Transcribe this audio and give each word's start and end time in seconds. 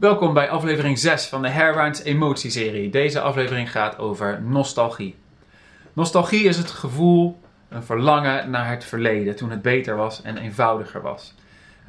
Welkom 0.00 0.34
bij 0.34 0.50
aflevering 0.50 0.98
6 0.98 1.26
van 1.26 1.42
de 1.42 1.50
Hairwinds 1.50 2.02
Emotieserie. 2.02 2.90
Deze 2.90 3.20
aflevering 3.20 3.70
gaat 3.70 3.98
over 3.98 4.42
nostalgie. 4.42 5.16
Nostalgie 5.92 6.44
is 6.44 6.56
het 6.56 6.70
gevoel, 6.70 7.40
een 7.68 7.82
verlangen 7.82 8.50
naar 8.50 8.70
het 8.70 8.84
verleden, 8.84 9.36
toen 9.36 9.50
het 9.50 9.62
beter 9.62 9.96
was 9.96 10.22
en 10.22 10.36
eenvoudiger 10.36 11.02
was. 11.02 11.34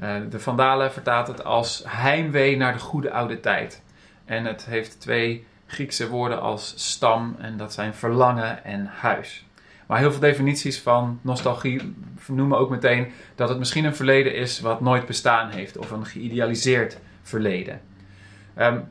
Uh, 0.02 0.16
de 0.30 0.40
Vandalen 0.40 0.92
vertaalt 0.92 1.28
het 1.28 1.44
als 1.44 1.84
heimwee 1.88 2.58
naar 2.58 2.74
de 2.74 2.80
goede 2.80 3.12
oude 3.12 3.40
tijd. 3.40 3.84
En 4.26 4.46
het 4.46 4.66
heeft 4.66 5.00
twee 5.00 5.46
Griekse 5.66 6.10
woorden 6.10 6.42
als 6.42 6.74
stam, 6.76 7.36
en 7.40 7.58
dat 7.58 7.74
zijn 7.74 7.94
verlangen 7.94 8.64
en 8.64 8.86
huis. 8.86 9.46
Maar 9.88 10.00
heel 10.00 10.12
veel 10.12 10.22
definities 10.22 10.80
van 10.80 11.20
nostalgie 11.22 11.96
noemen 12.28 12.58
ook 12.58 12.70
meteen 12.70 13.12
dat 13.36 13.50
het 13.50 13.58
misschien 13.58 13.86
een 13.86 13.96
verleden 13.96 14.36
is 14.36 14.60
wat 14.60 14.82
nooit 14.82 15.06
bestaan 15.06 15.50
heeft, 15.50 15.78
of 15.78 15.92
een 15.92 16.06
geïdealiseerd 16.06 17.00
verleden. 17.22 17.82
Um, 18.60 18.84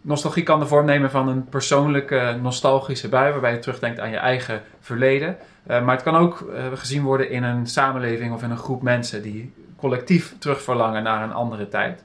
nostalgie 0.00 0.42
kan 0.42 0.60
de 0.60 0.66
vorm 0.66 0.86
nemen 0.86 1.10
van 1.10 1.28
een 1.28 1.44
persoonlijke 1.44 2.38
nostalgische 2.42 3.08
bui, 3.08 3.30
waarbij 3.30 3.52
je 3.52 3.58
terugdenkt 3.58 4.00
aan 4.00 4.10
je 4.10 4.16
eigen 4.16 4.62
verleden. 4.80 5.36
Uh, 5.70 5.84
maar 5.84 5.94
het 5.94 6.04
kan 6.04 6.16
ook 6.16 6.40
uh, 6.40 6.66
gezien 6.74 7.02
worden 7.02 7.30
in 7.30 7.42
een 7.42 7.66
samenleving 7.66 8.34
of 8.34 8.42
in 8.42 8.50
een 8.50 8.56
groep 8.56 8.82
mensen 8.82 9.22
die 9.22 9.52
collectief 9.76 10.34
terugverlangen 10.38 11.02
naar 11.02 11.22
een 11.22 11.32
andere 11.32 11.68
tijd. 11.68 12.04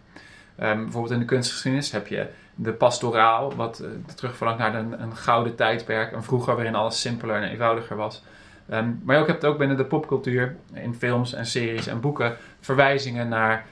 Um, 0.61 0.83
bijvoorbeeld 0.83 1.13
in 1.13 1.19
de 1.19 1.25
kunstgeschiedenis 1.25 1.91
heb 1.91 2.07
je 2.07 2.27
de 2.55 2.73
pastoraal, 2.73 3.55
wat 3.55 3.83
terugverlangt 4.15 4.59
naar 4.59 4.75
een, 4.75 5.15
gouden 5.15 5.55
tijdperk, 5.55 6.11
een 6.11 6.23
vroeger 6.23 6.55
waarin 6.55 6.75
alles 6.75 7.01
simpeler 7.01 7.35
en 7.35 7.49
eenvoudiger 7.49 7.95
was. 7.95 8.23
Um, 8.71 9.01
maar 9.03 9.17
je 9.17 9.25
hebt 9.25 9.45
ook 9.45 9.57
binnen 9.57 9.77
de 9.77 9.85
popcultuur, 9.85 10.55
in 10.73 10.95
films 10.95 11.33
en 11.33 11.45
series 11.45 11.87
en 11.87 11.99
boeken, 11.99 12.35
verwijzingen 12.59 13.29
naar 13.29 13.65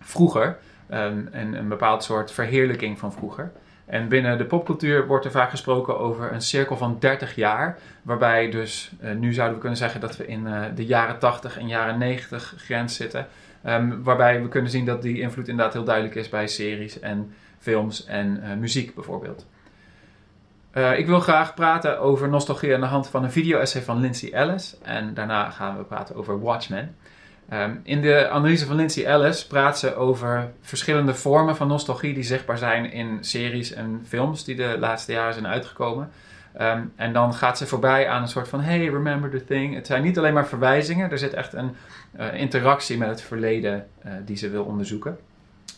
vroeger. 0.00 0.58
Um, 0.90 1.28
en 1.32 1.54
een 1.54 1.68
bepaald 1.68 2.04
soort 2.04 2.32
verheerlijking 2.32 2.98
van 2.98 3.12
vroeger. 3.12 3.52
En 3.84 4.08
binnen 4.08 4.38
de 4.38 4.44
popcultuur 4.44 5.06
wordt 5.06 5.24
er 5.24 5.30
vaak 5.30 5.50
gesproken 5.50 5.98
over 5.98 6.32
een 6.32 6.40
cirkel 6.40 6.76
van 6.76 6.96
30 6.98 7.34
jaar. 7.34 7.78
Waarbij 8.02 8.50
dus, 8.50 8.92
uh, 9.02 9.12
nu 9.12 9.32
zouden 9.32 9.54
we 9.54 9.60
kunnen 9.60 9.78
zeggen 9.78 10.00
dat 10.00 10.16
we 10.16 10.26
in 10.26 10.46
uh, 10.46 10.64
de 10.74 10.86
jaren 10.86 11.18
80 11.18 11.58
en 11.58 11.68
jaren 11.68 11.98
90 11.98 12.54
grens 12.56 12.96
zitten. 12.96 13.26
Um, 13.66 14.02
waarbij 14.02 14.42
we 14.42 14.48
kunnen 14.48 14.70
zien 14.70 14.84
dat 14.84 15.02
die 15.02 15.20
invloed 15.20 15.48
inderdaad 15.48 15.74
heel 15.74 15.84
duidelijk 15.84 16.14
is 16.14 16.28
bij 16.28 16.46
series 16.46 17.00
en 17.00 17.34
films 17.58 18.04
en 18.04 18.40
uh, 18.44 18.54
muziek 18.54 18.94
bijvoorbeeld. 18.94 19.46
ik 20.96 21.06
wil 21.06 21.20
graag 21.20 21.54
praten 21.54 22.00
over 22.00 22.28
nostalgie 22.28 22.74
aan 22.74 22.80
de 22.80 22.86
hand 22.86 23.08
van 23.08 23.24
een 23.24 23.32
video-essay 23.32 23.82
van 23.82 24.00
Lindsay 24.00 24.30
Ellis. 24.30 24.76
En 24.82 25.14
daarna 25.14 25.50
gaan 25.50 25.76
we 25.76 25.84
praten 25.84 26.16
over 26.16 26.40
Watchmen. 26.40 26.96
Um, 27.52 27.80
in 27.82 28.00
de 28.00 28.28
analyse 28.28 28.66
van 28.66 28.76
Lindsay 28.76 29.04
Ellis 29.04 29.46
praat 29.46 29.78
ze 29.78 29.94
over 29.94 30.52
verschillende 30.60 31.14
vormen 31.14 31.56
van 31.56 31.68
nostalgie 31.68 32.14
die 32.14 32.22
zichtbaar 32.22 32.58
zijn 32.58 32.92
in 32.92 33.18
series 33.20 33.72
en 33.72 34.04
films 34.08 34.44
die 34.44 34.56
de 34.56 34.76
laatste 34.78 35.12
jaren 35.12 35.32
zijn 35.32 35.46
uitgekomen. 35.46 36.10
Um, 36.60 36.92
en 36.96 37.12
dan 37.12 37.34
gaat 37.34 37.58
ze 37.58 37.66
voorbij 37.66 38.08
aan 38.08 38.22
een 38.22 38.28
soort 38.28 38.48
van 38.48 38.60
hey, 38.60 38.84
remember 38.84 39.30
the 39.30 39.44
thing. 39.44 39.74
Het 39.74 39.86
zijn 39.86 40.02
niet 40.02 40.18
alleen 40.18 40.34
maar 40.34 40.46
verwijzingen, 40.46 41.10
er 41.10 41.18
zit 41.18 41.34
echt 41.34 41.52
een 41.52 41.76
uh, 42.18 42.34
interactie 42.34 42.98
met 42.98 43.08
het 43.08 43.22
verleden 43.22 43.86
uh, 44.06 44.12
die 44.24 44.36
ze 44.36 44.50
wil 44.50 44.64
onderzoeken. 44.64 45.18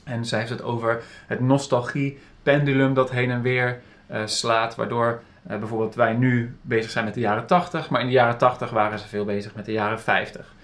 En 0.05 0.25
zij 0.25 0.39
heeft 0.39 0.51
het 0.51 0.62
over 0.62 1.03
het 1.27 1.41
nostalgie-pendulum 1.41 2.95
dat 2.95 3.11
heen 3.11 3.30
en 3.30 3.42
weer 3.42 3.80
uh, 4.11 4.23
slaat, 4.25 4.75
waardoor 4.75 5.23
bijvoorbeeld 5.42 5.95
wij 5.95 6.12
nu 6.12 6.56
bezig 6.62 6.91
zijn 6.91 7.05
met 7.05 7.14
de 7.14 7.20
jaren 7.20 7.47
80, 7.47 7.91
maar 7.91 8.01
in 8.01 8.06
de 8.06 8.12
jaren 8.12 8.39
80 8.39 8.70
waren 8.70 8.98
ze 8.98 9.08
veel 9.08 9.25
bezig 9.25 9.55
met 9.55 9.64
de 9.64 9.73
jaren 9.73 10.01
50. 10.01 10.55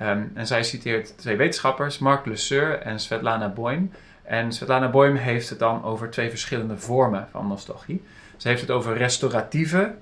Um, 0.00 0.32
en 0.34 0.46
zij 0.46 0.62
citeert 0.62 1.18
twee 1.18 1.36
wetenschappers, 1.36 1.98
Mark 1.98 2.26
Lesseur 2.26 2.78
en 2.78 3.00
Svetlana 3.00 3.48
Boym. 3.48 3.92
En 4.22 4.52
Svetlana 4.52 4.90
Boym 4.90 5.16
heeft 5.16 5.48
het 5.48 5.58
dan 5.58 5.84
over 5.84 6.10
twee 6.10 6.30
verschillende 6.30 6.78
vormen 6.78 7.28
van 7.30 7.46
nostalgie. 7.46 8.02
Ze 8.36 8.48
heeft 8.48 8.60
het 8.60 8.70
over 8.70 8.96
restauratieve 8.96 9.94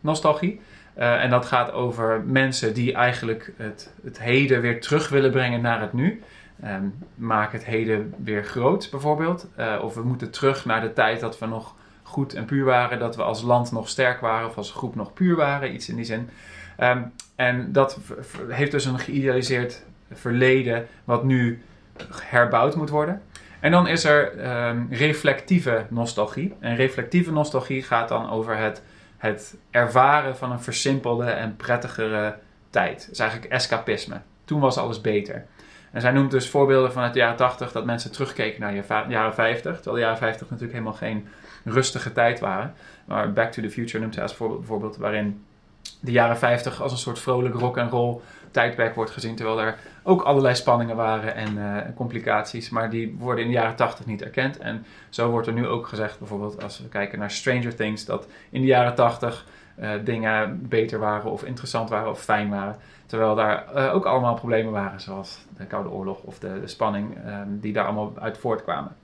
nostalgie. 0.00 0.60
Uh, 0.98 1.22
en 1.22 1.30
dat 1.30 1.46
gaat 1.46 1.72
over 1.72 2.22
mensen 2.26 2.74
die 2.74 2.94
eigenlijk 2.94 3.52
het, 3.56 3.92
het 4.04 4.20
heden 4.20 4.60
weer 4.60 4.80
terug 4.80 5.08
willen 5.08 5.30
brengen 5.30 5.60
naar 5.60 5.80
het 5.80 5.92
nu. 5.92 6.22
Um, 6.64 6.98
maak 7.14 7.52
het 7.52 7.64
heden 7.64 8.14
weer 8.24 8.44
groot, 8.44 8.88
bijvoorbeeld. 8.90 9.46
Uh, 9.58 9.78
of 9.82 9.94
we 9.94 10.02
moeten 10.02 10.30
terug 10.30 10.64
naar 10.64 10.80
de 10.80 10.92
tijd 10.92 11.20
dat 11.20 11.38
we 11.38 11.46
nog 11.46 11.74
goed 12.02 12.34
en 12.34 12.44
puur 12.44 12.64
waren. 12.64 12.98
Dat 12.98 13.16
we 13.16 13.22
als 13.22 13.42
land 13.42 13.72
nog 13.72 13.88
sterk 13.88 14.20
waren 14.20 14.48
of 14.48 14.56
als 14.56 14.72
groep 14.72 14.94
nog 14.94 15.12
puur 15.12 15.36
waren, 15.36 15.74
iets 15.74 15.88
in 15.88 15.96
die 15.96 16.04
zin. 16.04 16.28
Um, 16.80 17.12
en 17.36 17.72
dat 17.72 18.00
heeft 18.48 18.70
dus 18.70 18.84
een 18.84 18.98
geïdealiseerd 18.98 19.84
verleden 20.12 20.86
wat 21.04 21.24
nu 21.24 21.62
herbouwd 22.22 22.76
moet 22.76 22.90
worden. 22.90 23.22
En 23.60 23.70
dan 23.70 23.86
is 23.86 24.04
er 24.04 24.48
um, 24.68 24.86
reflectieve 24.90 25.86
nostalgie. 25.88 26.54
En 26.60 26.76
reflectieve 26.76 27.32
nostalgie 27.32 27.82
gaat 27.82 28.08
dan 28.08 28.30
over 28.30 28.56
het, 28.56 28.82
het 29.16 29.56
ervaren 29.70 30.36
van 30.36 30.52
een 30.52 30.60
versimpelde 30.60 31.30
en 31.30 31.56
prettigere 31.56 32.36
tijd. 32.70 33.02
Het 33.02 33.12
is 33.12 33.18
eigenlijk 33.18 33.52
escapisme. 33.52 34.20
Toen 34.44 34.60
was 34.60 34.76
alles 34.76 35.00
beter. 35.00 35.46
En 35.92 36.00
zij 36.00 36.12
noemt 36.12 36.30
dus 36.30 36.50
voorbeelden 36.50 36.92
vanuit 36.92 37.12
de 37.12 37.18
jaren 37.18 37.36
80 37.36 37.72
dat 37.72 37.84
mensen 37.84 38.12
terugkeken 38.12 38.60
naar 38.60 38.72
de 38.72 39.12
jaren 39.12 39.34
50. 39.34 39.74
Terwijl 39.74 39.96
de 39.96 40.02
jaren 40.02 40.18
50 40.18 40.50
natuurlijk 40.50 40.78
helemaal 40.78 40.98
geen 40.98 41.28
rustige 41.64 42.12
tijd 42.12 42.40
waren. 42.40 42.74
Maar 43.04 43.32
Back 43.32 43.52
to 43.52 43.62
the 43.62 43.70
Future 43.70 44.00
noemt 44.00 44.14
zij 44.14 44.22
als 44.22 44.34
voorbeeld, 44.60 44.96
waarin 44.96 45.44
de 46.00 46.12
jaren 46.12 46.38
50 46.38 46.82
als 46.82 46.92
een 46.92 46.98
soort 46.98 47.18
vrolijk 47.18 47.54
rock 47.54 47.78
and 47.78 47.90
roll 47.90 48.20
tijdperk 48.50 48.94
wordt 48.94 49.10
gezien. 49.10 49.36
Terwijl 49.36 49.60
er 49.60 49.78
ook 50.02 50.22
allerlei 50.22 50.54
spanningen 50.54 50.96
waren 50.96 51.34
en 51.34 51.56
uh, 51.56 51.76
complicaties. 51.94 52.70
Maar 52.70 52.90
die 52.90 53.16
worden 53.18 53.44
in 53.44 53.50
de 53.50 53.56
jaren 53.56 53.76
80 53.76 54.06
niet 54.06 54.22
erkend. 54.22 54.58
En 54.58 54.86
zo 55.08 55.30
wordt 55.30 55.46
er 55.46 55.52
nu 55.52 55.66
ook 55.66 55.86
gezegd, 55.86 56.18
bijvoorbeeld 56.18 56.62
als 56.62 56.78
we 56.78 56.88
kijken 56.88 57.18
naar 57.18 57.30
Stranger 57.30 57.74
Things, 57.74 58.04
dat 58.04 58.26
in 58.50 58.60
de 58.60 58.66
jaren 58.66 58.94
80 58.94 59.46
uh, 59.78 59.90
dingen 60.04 60.68
beter 60.68 60.98
waren 60.98 61.30
of 61.30 61.44
interessant 61.44 61.88
waren 61.90 62.10
of 62.10 62.20
fijn 62.20 62.50
waren. 62.50 62.76
Terwijl 63.06 63.34
daar 63.34 63.64
uh, 63.74 63.94
ook 63.94 64.04
allemaal 64.04 64.34
problemen 64.34 64.72
waren, 64.72 65.00
zoals 65.00 65.38
de 65.56 65.64
Koude 65.64 65.90
Oorlog 65.90 66.22
of 66.22 66.38
de, 66.38 66.60
spanning 66.64 67.16
um, 67.26 67.60
die 67.60 67.72
daar 67.72 67.84
allemaal 67.84 68.12
uit 68.20 68.38
voortkwamen. 68.38 68.96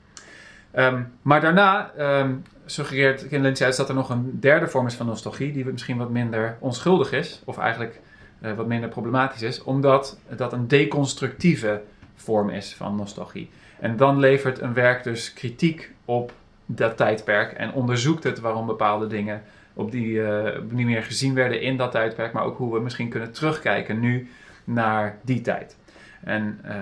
Um, 0.75 1.13
maar 1.23 1.41
daarna 1.41 1.91
um, 1.99 2.43
suggereert 2.67 3.31
Lindsay 3.31 3.67
uit 3.67 3.77
dat 3.77 3.89
er 3.89 3.95
nog 3.95 4.11
een 4.11 4.41
derde 4.41 4.69
vorm 4.69 4.87
is 4.87 4.95
van 4.95 5.07
nostalgie, 5.07 5.53
die 5.53 5.65
misschien 5.65 5.97
wat 5.97 6.11
minder 6.11 6.57
onschuldig 6.59 7.13
is, 7.13 7.43
of 7.45 7.59
eigenlijk 7.59 8.01
uh, 8.43 8.53
wat 8.53 8.67
minder 8.67 8.89
problematisch 8.89 9.43
is, 9.43 9.63
omdat 9.63 10.19
dat 10.37 10.53
een 10.53 10.69
deconstructieve 10.69 11.83
vorm 12.15 12.51
is 12.51 12.75
van 12.75 12.97
nostalgie. 12.97 13.51
En 13.81 13.97
dan 13.97 14.19
levert 14.19 14.61
een 14.61 14.75
werk 14.75 15.05
dus 15.05 15.33
kritiek 15.33 15.91
op 16.05 16.33
dat 16.67 16.97
tijdperk 16.97 17.53
en 17.53 17.73
onderzoekt 17.73 18.25
het 18.25 18.41
waarom 18.41 18.67
bepaalde 18.67 19.07
dingen 19.07 19.43
op 19.75 19.91
die, 19.91 20.09
uh, 20.09 20.45
die 20.45 20.85
manier 20.85 21.03
gezien 21.03 21.35
werden 21.35 21.61
in 21.61 21.77
dat 21.77 21.91
tijdperk, 21.91 22.33
maar 22.33 22.45
ook 22.45 22.57
hoe 22.57 22.75
we 22.75 22.81
misschien 22.81 23.09
kunnen 23.09 23.33
terugkijken 23.33 24.01
nu 24.01 24.31
naar 24.65 25.19
die 25.23 25.41
tijd. 25.41 25.77
En 26.25 26.61
uh, 26.65 26.75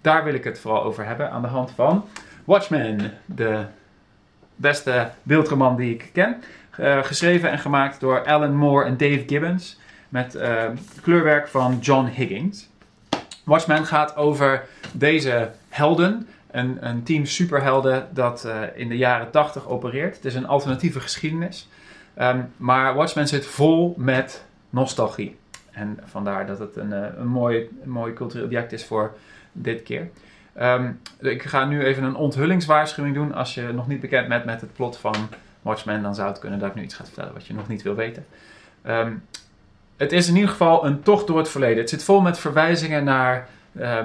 daar 0.00 0.24
wil 0.24 0.34
ik 0.34 0.44
het 0.44 0.58
vooral 0.58 0.82
over 0.82 1.04
hebben 1.04 1.30
aan 1.30 1.42
de 1.42 1.48
hand 1.48 1.70
van 1.70 2.04
Watchmen, 2.44 3.12
de 3.24 3.64
beste 4.58 5.10
beeldroman 5.22 5.76
die 5.76 5.94
ik 5.94 6.10
ken. 6.12 6.42
Uh, 6.80 7.04
geschreven 7.04 7.50
en 7.50 7.58
gemaakt 7.58 8.00
door 8.00 8.24
Alan 8.24 8.54
Moore 8.54 8.84
en 8.84 8.96
Dave 8.96 9.24
Gibbons. 9.26 9.78
Met 10.08 10.34
uh, 10.34 10.64
kleurwerk 11.02 11.48
van 11.48 11.78
John 11.80 12.06
Higgins. 12.06 12.68
Watchmen 13.44 13.86
gaat 13.86 14.16
over 14.16 14.64
deze 14.92 15.50
helden. 15.68 16.28
Een, 16.50 16.76
een 16.80 17.02
team 17.02 17.24
superhelden 17.24 18.08
dat 18.12 18.44
uh, 18.46 18.62
in 18.74 18.88
de 18.88 18.96
jaren 18.96 19.30
80 19.30 19.68
opereert. 19.68 20.16
Het 20.16 20.24
is 20.24 20.34
een 20.34 20.46
alternatieve 20.46 21.00
geschiedenis. 21.00 21.68
Um, 22.18 22.52
maar 22.56 22.94
Watchmen 22.94 23.28
zit 23.28 23.46
vol 23.46 23.94
met 23.96 24.44
nostalgie. 24.70 25.36
En 25.70 25.98
vandaar 26.04 26.46
dat 26.46 26.58
het 26.58 26.76
een, 26.76 27.20
een, 27.20 27.26
mooi, 27.26 27.68
een 27.82 27.90
mooi 27.90 28.12
cultureel 28.12 28.44
object 28.44 28.72
is 28.72 28.84
voor 28.84 29.16
dit 29.52 29.82
keer. 29.82 30.10
Um, 30.62 31.00
ik 31.18 31.42
ga 31.42 31.64
nu 31.64 31.84
even 31.84 32.04
een 32.04 32.14
onthullingswaarschuwing 32.14 33.14
doen. 33.14 33.34
Als 33.34 33.54
je 33.54 33.72
nog 33.72 33.88
niet 33.88 34.00
bekend 34.00 34.28
bent 34.28 34.44
met 34.44 34.60
het 34.60 34.72
plot 34.72 34.96
van 34.96 35.14
Watchmen, 35.62 36.02
dan 36.02 36.14
zou 36.14 36.28
het 36.28 36.38
kunnen 36.38 36.58
dat 36.58 36.68
ik 36.68 36.74
nu 36.74 36.82
iets 36.82 36.94
ga 36.94 37.04
vertellen 37.04 37.32
wat 37.32 37.46
je 37.46 37.54
nog 37.54 37.68
niet 37.68 37.82
wil 37.82 37.94
weten. 37.94 38.26
Um, 38.86 39.22
het 39.96 40.12
is 40.12 40.28
in 40.28 40.34
ieder 40.34 40.50
geval 40.50 40.86
een 40.86 41.02
tocht 41.02 41.26
door 41.26 41.38
het 41.38 41.48
verleden. 41.48 41.78
Het 41.78 41.88
zit 41.88 42.04
vol 42.04 42.20
met 42.20 42.38
verwijzingen 42.38 43.04
naar 43.04 43.48
uh, 43.72 43.98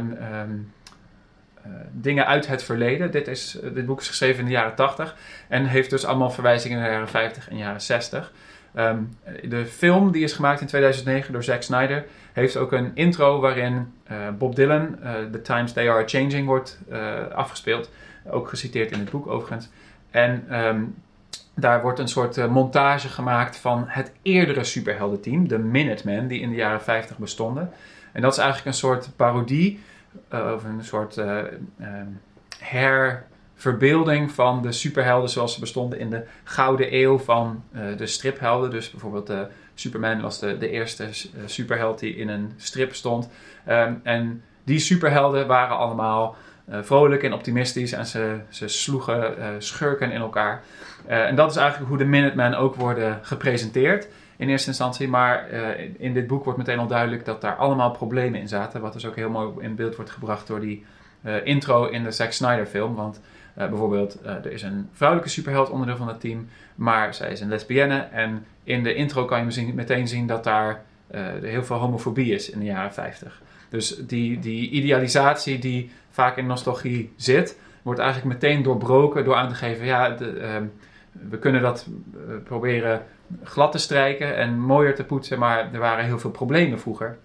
dingen 1.91 2.25
uit 2.25 2.47
het 2.47 2.63
verleden. 2.63 3.11
Dit, 3.11 3.27
is, 3.27 3.57
dit 3.73 3.85
boek 3.85 4.01
is 4.01 4.07
geschreven 4.07 4.39
in 4.39 4.45
de 4.45 4.51
jaren 4.51 4.75
80 4.75 5.15
en 5.47 5.65
heeft 5.65 5.89
dus 5.89 6.05
allemaal 6.05 6.31
verwijzingen 6.31 6.77
naar 6.77 6.87
de 6.87 6.93
jaren 6.93 7.09
50 7.09 7.49
en 7.49 7.57
jaren 7.57 7.81
60. 7.81 8.31
Um, 8.75 9.17
de 9.43 9.65
film 9.65 10.11
die 10.11 10.23
is 10.23 10.33
gemaakt 10.33 10.61
in 10.61 10.67
2009 10.67 11.33
door 11.33 11.43
Zack 11.43 11.61
Snyder 11.61 12.05
heeft 12.33 12.57
ook 12.57 12.71
een 12.71 12.91
intro 12.93 13.39
waarin 13.39 13.93
uh, 14.11 14.17
Bob 14.37 14.55
Dylan, 14.55 14.95
uh, 15.03 15.11
The 15.31 15.41
Times 15.41 15.73
They 15.73 15.89
Are 15.91 16.07
Changing, 16.07 16.45
wordt 16.45 16.79
afgespeeld. 17.33 17.89
Ook 18.29 18.49
geciteerd 18.49 18.91
in 18.91 18.99
het 18.99 19.09
boek 19.09 19.27
overigens. 19.27 19.69
En 20.11 20.65
um, 20.65 20.95
daar 21.55 21.81
wordt 21.81 21.99
een 21.99 22.07
soort 22.07 22.49
montage 22.49 23.07
gemaakt 23.07 23.57
van 23.57 23.85
het 23.87 24.11
eerdere 24.21 24.63
superheldenteam, 24.63 25.47
de 25.47 25.57
Minutemen, 25.57 26.27
die 26.27 26.41
in 26.41 26.49
de 26.49 26.55
jaren 26.55 26.81
50 26.81 27.17
bestonden. 27.17 27.71
En 28.11 28.21
dat 28.21 28.31
is 28.31 28.37
eigenlijk 28.37 28.67
een 28.67 28.79
soort 28.79 29.09
parodie, 29.15 29.79
of 30.29 30.63
een 30.63 30.83
soort 30.83 31.21
her 32.59 33.25
verbeelding 33.55 34.31
van 34.31 34.61
de 34.61 34.71
superhelden 34.71 35.29
zoals 35.29 35.53
ze 35.53 35.59
bestonden 35.59 35.99
in 35.99 36.09
de 36.09 36.23
gouden 36.43 36.95
eeuw 36.95 37.19
van 37.19 37.63
uh, 37.75 37.97
de 37.97 38.07
striphelden. 38.07 38.69
Dus 38.69 38.91
bijvoorbeeld 38.91 39.29
uh, 39.29 39.41
Superman 39.73 40.21
was 40.21 40.39
de, 40.39 40.57
de 40.57 40.69
eerste 40.69 41.07
superheld 41.45 41.99
die 41.99 42.15
in 42.15 42.29
een 42.29 42.51
strip 42.57 42.93
stond. 42.95 43.29
Um, 43.69 43.99
en 44.03 44.43
die 44.63 44.79
superhelden 44.79 45.47
waren 45.47 45.77
allemaal 45.77 46.35
vrolijk 46.69 47.23
en 47.23 47.33
optimistisch 47.33 47.91
en 47.91 48.05
ze, 48.05 48.39
ze 48.49 48.67
sloegen 48.67 49.35
schurken 49.57 50.11
in 50.11 50.21
elkaar. 50.21 50.63
en 51.05 51.35
dat 51.35 51.51
is 51.51 51.57
eigenlijk 51.57 51.89
hoe 51.89 51.97
de 51.97 52.05
Minutemen 52.05 52.57
ook 52.57 52.75
worden 52.75 53.19
gepresenteerd 53.21 54.07
in 54.37 54.49
eerste 54.49 54.67
instantie. 54.67 55.07
Maar 55.07 55.49
in 55.97 56.13
dit 56.13 56.27
boek 56.27 56.43
wordt 56.43 56.59
meteen 56.59 56.79
al 56.79 56.87
duidelijk 56.87 57.25
dat 57.25 57.41
daar 57.41 57.55
allemaal 57.55 57.91
problemen 57.91 58.39
in 58.39 58.47
zaten. 58.47 58.81
Wat 58.81 58.93
dus 58.93 59.05
ook 59.05 59.15
heel 59.15 59.29
mooi 59.29 59.51
in 59.59 59.75
beeld 59.75 59.95
wordt 59.95 60.11
gebracht 60.11 60.47
door 60.47 60.59
die 60.59 60.85
intro 61.43 61.85
in 61.85 62.03
de 62.03 62.11
Zack 62.11 62.31
Snyder 62.31 62.65
film. 62.65 62.95
Want 62.95 63.21
uh, 63.57 63.67
bijvoorbeeld, 63.67 64.19
er 64.23 64.51
is 64.51 64.61
een 64.61 64.89
vrouwelijke 64.91 65.31
superheld 65.31 65.69
onderdeel 65.69 65.97
van 65.97 66.07
het 66.07 66.19
team, 66.19 66.47
maar 66.75 67.13
zij 67.13 67.31
is 67.31 67.41
een 67.41 67.49
lesbienne. 67.49 67.97
En 67.97 68.45
in 68.63 68.83
de 68.83 68.93
intro 68.93 69.25
kan 69.25 69.51
je 69.51 69.73
meteen 69.73 70.07
zien 70.07 70.27
dat 70.27 70.43
daar 70.43 70.83
heel 71.41 71.63
veel 71.63 71.77
homofobie 71.77 72.33
is 72.33 72.49
in 72.49 72.59
de 72.59 72.65
jaren 72.65 72.93
50. 72.93 73.41
Dus 73.69 73.95
die, 73.97 74.39
die 74.39 74.69
idealisatie 74.69 75.59
die 75.59 75.91
vaak 76.09 76.37
in 76.37 76.45
nostalgie 76.45 77.13
zit, 77.15 77.59
wordt 77.81 77.99
eigenlijk 77.99 78.33
meteen 78.33 78.63
doorbroken 78.63 79.23
door 79.23 79.35
aan 79.35 79.49
te 79.49 79.55
geven: 79.55 79.85
ja, 79.85 80.09
de, 80.09 80.29
ehm, 80.29 80.65
we 81.11 81.39
kunnen 81.39 81.61
dat 81.61 81.87
proberen 82.43 83.05
glad 83.43 83.71
te 83.71 83.77
strijken 83.77 84.35
en 84.35 84.59
mooier 84.59 84.95
te 84.95 85.03
poetsen, 85.03 85.39
maar 85.39 85.73
er 85.73 85.79
waren 85.79 86.05
heel 86.05 86.19
veel 86.19 86.31
problemen 86.31 86.79
vroeger. 86.79 87.17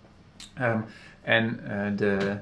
Um, 0.61 0.85
en 1.23 1.61
de, 1.97 2.37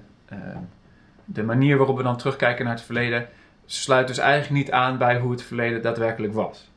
de 1.24 1.42
manier 1.42 1.76
waarop 1.76 1.96
we 1.96 2.02
dan 2.02 2.16
terugkijken 2.16 2.64
naar 2.64 2.74
het 2.74 2.84
verleden 2.84 3.28
sluit 3.66 4.06
dus 4.06 4.18
eigenlijk 4.18 4.52
niet 4.52 4.70
aan 4.70 4.98
bij 4.98 5.18
hoe 5.18 5.30
het 5.30 5.42
verleden 5.42 5.82
daadwerkelijk 5.82 6.32
was. 6.32 6.70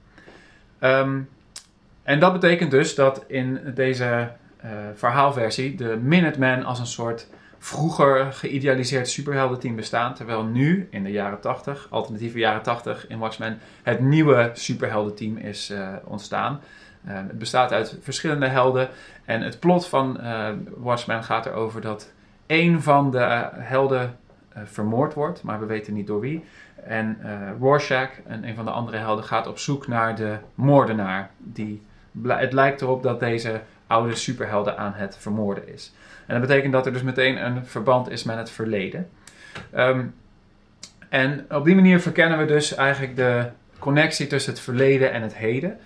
Um, 0.80 1.30
en 2.04 2.20
dat 2.20 2.34
betekent 2.34 2.72
dus 2.72 2.96
dat 2.96 3.24
in 3.28 3.60
deze 3.76 4.32
uh, 4.66 4.72
verhaalversie 4.96 5.76
de 5.76 5.98
Minutemen 6.02 6.64
als 6.64 6.80
een 6.80 6.86
soort 6.86 7.28
vroeger 7.60 8.34
geïdealiseerd 8.34 9.10
superheldenteam 9.10 9.76
bestaan. 9.76 10.14
Terwijl 10.14 10.44
nu, 10.44 10.88
in 10.92 11.04
de 11.04 11.12
jaren 11.12 11.40
80, 11.40 11.88
alternatieve 11.90 12.40
jaren 12.40 12.62
80 12.62 13.08
in 13.08 13.20
Watchmen, 13.20 13.60
het 13.84 14.00
nieuwe 14.00 14.50
superheldenteam 14.54 15.38
is 15.38 15.72
uh, 15.72 15.88
ontstaan. 16.04 16.60
Uh, 17.08 17.14
het 17.14 17.40
bestaat 17.40 17.72
uit 17.72 17.98
verschillende 18.02 18.48
helden. 18.48 18.90
En 19.26 19.42
het 19.42 19.60
plot 19.60 19.88
van 19.88 20.20
Watchmen 20.78 21.24
gaat 21.24 21.46
erover 21.46 21.82
dat 21.82 22.12
één 22.46 22.82
van 22.82 23.12
de 23.12 23.50
helden 23.54 24.18
vermoord 24.66 25.14
wordt, 25.14 25.44
maar 25.44 25.60
we 25.60 25.66
weten 25.66 25.94
niet 25.94 26.08
door 26.08 26.20
wie. 26.20 26.44
En 26.84 27.18
uh, 27.24 27.50
Rorschach, 27.60 28.10
en 28.28 28.48
een 28.48 28.56
van 28.56 28.66
de 28.66 28.72
andere 28.72 28.98
helden, 28.98 29.26
gaat 29.26 29.48
op 29.48 29.58
zoek 29.58 29.88
naar 29.88 30.16
de 30.16 30.38
moordenaar. 30.56 31.30
Die, 31.38 31.82
het 32.28 32.54
lijkt 32.54 32.82
erop 32.82 33.04
dat 33.04 33.20
deze 33.20 33.62
oude 33.88 34.16
superhelden 34.16 34.78
aan 34.78 34.94
het 34.94 35.18
vermoorden 35.18 35.74
is. 35.74 35.94
En 36.30 36.40
dat 36.40 36.48
betekent 36.48 36.74
dat 36.74 36.86
er 36.86 36.94
dus 36.94 37.02
meteen 37.02 37.46
een 37.46 37.66
verband 37.66 38.10
is 38.10 38.24
met 38.24 38.38
het 38.38 38.52
verleden. 38.52 39.10
Um, 39.76 40.16
en 41.10 41.46
op 41.50 41.66
die 41.66 41.76
manier 41.76 42.00
verkennen 42.00 42.38
we 42.38 42.46
dus 42.46 42.76
eigenlijk 42.76 43.16
de 43.16 43.50
connectie 43.80 44.28
tussen 44.28 44.54
het 44.54 44.62
verleden 44.62 45.12
en 45.12 45.22
het 45.22 45.36
heden. 45.36 45.78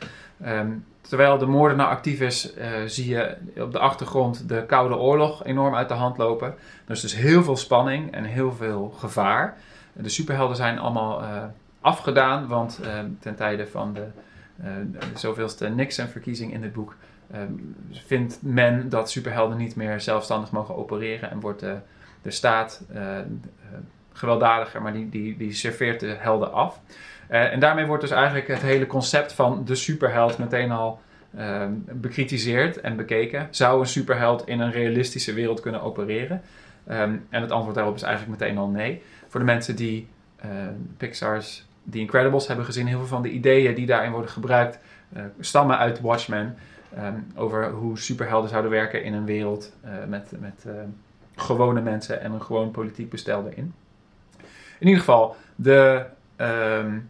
Um, 0.45 0.86
terwijl 1.01 1.38
de 1.38 1.45
moordenaar 1.45 1.88
actief 1.88 2.22
is, 2.22 2.54
uh, 2.57 2.66
zie 2.86 3.10
je 3.10 3.38
op 3.57 3.72
de 3.72 3.80
achtergrond 3.80 4.50
de 4.50 4.66
Koude 4.66 4.95
Oorlog 4.95 5.45
enorm 5.45 5.75
uit 5.75 5.88
de 5.88 5.94
hand 5.94 6.18
lopen. 6.18 6.48
Er 6.86 6.92
is 6.92 7.01
dus 7.01 7.16
heel 7.16 7.44
veel 7.44 7.57
spanning 7.57 8.12
en 8.12 8.24
heel 8.24 8.54
veel 8.54 8.90
gevaar. 8.98 9.57
De 9.94 10.10
superhelden 10.10 10.56
zijn 10.56 10.80
allemaal 10.80 11.22
uh, 11.22 11.44
afgedaan, 11.81 12.48
want 12.48 12.80
uh, 12.81 12.88
ten 13.19 13.36
tijde 13.36 13.68
van 13.68 13.94
de, 13.94 14.06
de 14.92 15.00
zoveelste 15.13 15.69
Nixon-verkiezing 15.69 16.54
in 16.54 16.62
dit 16.62 16.74
boek 16.74 16.95
vindt 17.91 18.39
men 18.41 18.89
dat 18.89 19.12
superhelden 19.12 19.57
niet 19.57 19.75
meer 19.75 20.01
zelfstandig 20.01 20.51
mogen 20.51 20.75
opereren 20.75 21.31
en 21.31 21.39
wordt 21.39 21.59
de, 21.59 21.77
de 22.21 22.31
staat 22.31 22.85
gewelddadiger, 24.13 24.81
maar 24.81 24.94
die, 24.94 25.09
die, 25.09 25.38
die 25.38 25.53
serveert 25.53 26.00
de 26.00 26.15
helden 26.19 26.53
af. 26.53 26.80
en 27.27 27.59
daarmee 27.59 27.85
wordt 27.85 28.01
dus 28.01 28.12
eigenlijk 28.12 28.47
het 28.47 28.62
hele 28.62 28.88
concept 28.88 29.33
van 29.33 29.65
de 29.65 29.75
superheld 29.75 30.38
meteen 30.38 30.71
al 30.71 31.01
bekritiseerd 31.91 32.81
en 32.81 32.95
bekeken. 32.95 33.47
Zou 33.51 33.80
een 33.80 33.85
superheld 33.85 34.47
in 34.47 34.59
een 34.59 34.71
realistische 34.71 35.33
wereld 35.33 35.59
kunnen 35.59 35.81
opereren? 35.81 36.41
Um, 36.89 37.25
en 37.30 37.41
het 37.41 37.51
antwoord 37.51 37.75
daarop 37.75 37.95
is 37.95 38.01
eigenlijk 38.01 38.39
meteen 38.39 38.57
al 38.57 38.68
nee 38.68 39.01
voor 39.27 39.39
de 39.39 39.45
mensen 39.45 39.75
die 39.75 40.07
Pixar's 40.97 41.65
The 41.89 42.00
Incredibles 42.00 42.47
hebben 42.47 42.65
gezien, 42.65 42.88
heel 42.88 42.97
veel 42.97 43.07
van 43.07 43.21
de 43.21 43.30
ideeën 43.30 43.75
die 43.75 43.85
daarin 43.85 44.12
worden 44.12 44.30
gebruikt 44.30 44.80
stammen 45.39 45.77
uit 45.77 46.01
Watchmen. 46.01 46.57
Um, 46.98 47.28
over 47.36 47.69
hoe 47.69 48.00
superhelden 48.00 48.50
zouden 48.50 48.72
werken 48.72 49.04
in 49.04 49.13
een 49.13 49.25
wereld 49.25 49.74
uh, 49.86 49.92
met, 50.07 50.31
met 50.40 50.66
gewone 51.36 51.81
mensen 51.81 52.22
en 52.22 52.31
een 52.31 52.42
gewoon 52.42 52.72
politiek 52.72 53.10
bestel 53.10 53.48
erin. 53.48 53.74
In 54.80 54.88
ieder 54.88 55.00
geval, 55.00 55.36
de, 55.56 56.06
um, 56.38 57.10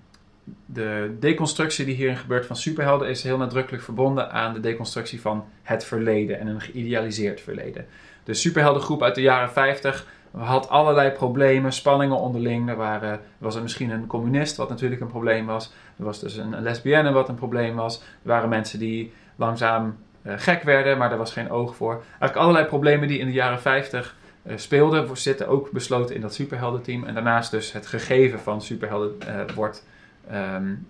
de 0.66 1.16
deconstructie 1.20 1.86
die 1.86 1.96
hierin 1.96 2.18
gebeurt 2.18 2.46
van 2.46 2.56
superhelden 2.56 3.10
is 3.10 3.24
heel 3.24 3.38
nadrukkelijk 3.38 3.84
verbonden 3.84 4.32
aan 4.32 4.54
de 4.54 4.60
deconstructie 4.60 5.22
van 5.22 5.46
het 5.62 5.86
verleden 5.86 6.40
en 6.40 6.48
een 6.48 6.62
geïdealiseerd 6.62 7.42
verleden. 7.42 7.86
De 8.24 8.34
superheldengroep 8.34 9.04
uit 9.04 9.16
de 9.16 9.22
jaren 9.22 9.52
50 9.52 10.08
had 10.38 10.70
allerlei 10.70 11.10
problemen, 11.12 11.74
spanningen 11.74 12.18
onderling. 12.18 12.70
Er, 12.70 12.76
waren, 12.76 13.20
was 13.38 13.56
er 13.56 13.62
misschien 13.62 13.90
een 13.90 14.08
communist, 14.08 14.56
wat 14.56 14.70
natuurlijk 14.70 15.02
een 15.02 15.08
probleem 15.08 15.46
was. 15.46 15.74
Er 15.98 16.06
was 16.06 16.20
dus 16.20 16.38
een, 16.38 16.62
lesbienne, 16.62 17.12
wat 17.12 17.30
een 17.30 17.36
probleem 17.36 17.76
was. 17.76 17.98
Er 18.00 18.30
waren 18.30 18.50
mensen 18.50 18.80
die 18.80 19.14
langzaam 19.36 19.98
uh, 20.22 20.34
gek 20.38 20.64
werden, 20.64 20.98
maar 20.98 21.12
er 21.12 21.18
was 21.18 21.34
geen 21.34 21.50
oog 21.50 21.76
voor. 21.76 21.94
Eigenlijk 21.94 22.36
allerlei 22.36 22.66
problemen 22.66 23.08
die 23.08 23.20
in 23.20 23.26
de 23.26 23.32
jaren 23.32 23.62
50 23.62 24.16
uh, 24.44 24.58
speelden, 24.58 25.18
zitten 25.18 25.48
ook 25.48 25.72
besloten 25.72 26.16
in 26.16 26.22
dat 26.22 26.34
superheldenteam. 26.34 27.04
En 27.04 27.14
daarnaast 27.14 27.52
dus 27.52 27.72
het 27.72 27.88
gegeven 27.88 28.40
van 28.40 28.62
superhelden 28.62 29.16
uh, 29.28 29.56
wordt 29.56 29.86
um, 30.32 30.88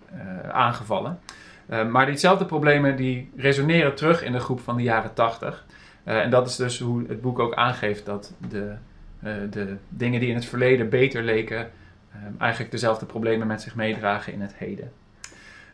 aangevallen. 0.52 1.20
maar 1.92 2.06
diezelfde 2.06 2.46
problemen 2.46 2.96
die 2.96 3.32
resoneren 3.36 3.96
terug 3.96 4.24
in 4.24 4.32
de 4.32 4.40
groep 4.40 4.60
van 4.60 4.78
de 4.78 4.84
jaren 4.84 5.14
80. 5.14 5.66
en 6.04 6.30
dat 6.30 6.48
is 6.48 6.56
dus 6.56 6.80
hoe 6.80 7.04
het 7.08 7.22
boek 7.22 7.40
ook 7.40 7.54
aangeeft 7.54 8.06
dat 8.06 8.34
de 8.50 8.76
de 9.50 9.76
dingen 9.90 10.20
die 10.20 10.30
in 10.30 10.36
het 10.36 10.46
verleden 10.46 10.90
beter 10.90 11.24
leken, 11.24 11.72
um, 12.26 12.36
eigenlijk 12.40 12.72
dezelfde 12.72 13.06
problemen 13.06 13.48
met 13.48 13.62
zich 13.62 13.76
meedragen 13.76 14.34
in 14.34 14.42
het 14.42 14.56
heden. 14.56 14.92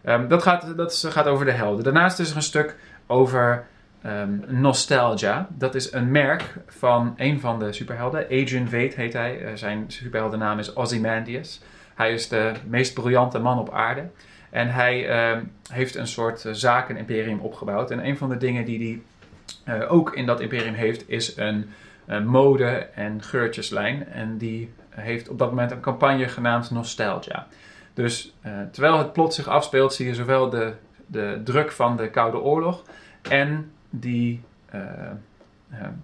Um, 0.06 0.28
dat, 0.28 0.44
gaat, 0.44 0.78
dat 0.78 1.06
gaat 1.10 1.26
over 1.26 1.46
de 1.46 1.52
helden. 1.52 1.84
Daarnaast 1.84 2.20
is 2.20 2.30
er 2.30 2.36
een 2.36 2.42
stuk 2.42 2.76
over 3.08 3.66
um, 4.06 4.44
Nostalgia. 4.48 5.48
Dat 5.50 5.76
is 5.76 5.94
een 5.94 6.12
merk 6.12 6.56
van 6.68 7.14
een 7.18 7.40
van 7.40 7.60
de 7.60 7.74
superhelden. 7.74 8.24
Adrian 8.24 8.68
Veidt 8.68 8.96
heet 8.96 9.14
hij. 9.14 9.42
Uh, 9.42 9.50
zijn 9.54 9.86
superheldennaam 9.88 10.60
is 10.60 10.76
Ozymandias. 10.76 11.62
Hij 11.96 12.14
is 12.14 12.28
de 12.28 12.52
meest 12.68 12.94
briljante 12.94 13.40
man 13.40 13.60
op 13.60 13.74
aarde. 13.74 14.10
En 14.50 14.70
hij 14.70 15.32
uh, 15.34 15.42
heeft 15.72 15.96
een 15.96 16.08
soort 16.08 16.46
uh, 16.46 16.54
zakenimperium 16.54 17.40
opgebouwd. 17.40 17.92
En 17.92 18.06
een 18.06 18.18
van 18.18 18.30
de 18.30 18.38
dingen 18.38 18.66
die 18.66 19.02
hij 19.66 19.78
uh, 19.78 19.92
ook 19.92 20.16
in 20.16 20.26
dat 20.26 20.40
imperium 20.40 20.74
heeft, 20.74 21.10
is 21.10 21.38
een 21.38 21.70
mode- 22.26 22.88
en 22.94 23.24
geurtjeslijn. 23.24 24.08
En 24.08 24.38
die 24.38 24.74
heeft 24.90 25.30
op 25.30 25.40
dat 25.40 25.50
moment 25.50 25.72
een 25.72 25.80
campagne 25.80 26.28
genaamd 26.28 26.72
Nostalgia. 26.72 27.48
Dus 28.00 28.34
uh, 28.46 28.52
terwijl 28.72 28.98
het 28.98 29.14
plot 29.14 29.34
zich 29.34 29.48
afspeelt, 29.48 29.94
zie 29.94 30.08
je 30.08 30.16
zowel 30.16 30.50
de, 30.50 30.74
de 31.06 31.42
druk 31.44 31.72
van 31.72 31.98
de 31.98 32.10
Koude 32.10 32.40
Oorlog 32.40 32.84
en 33.22 33.72
die 33.90 34.42
uh, 34.76 34.82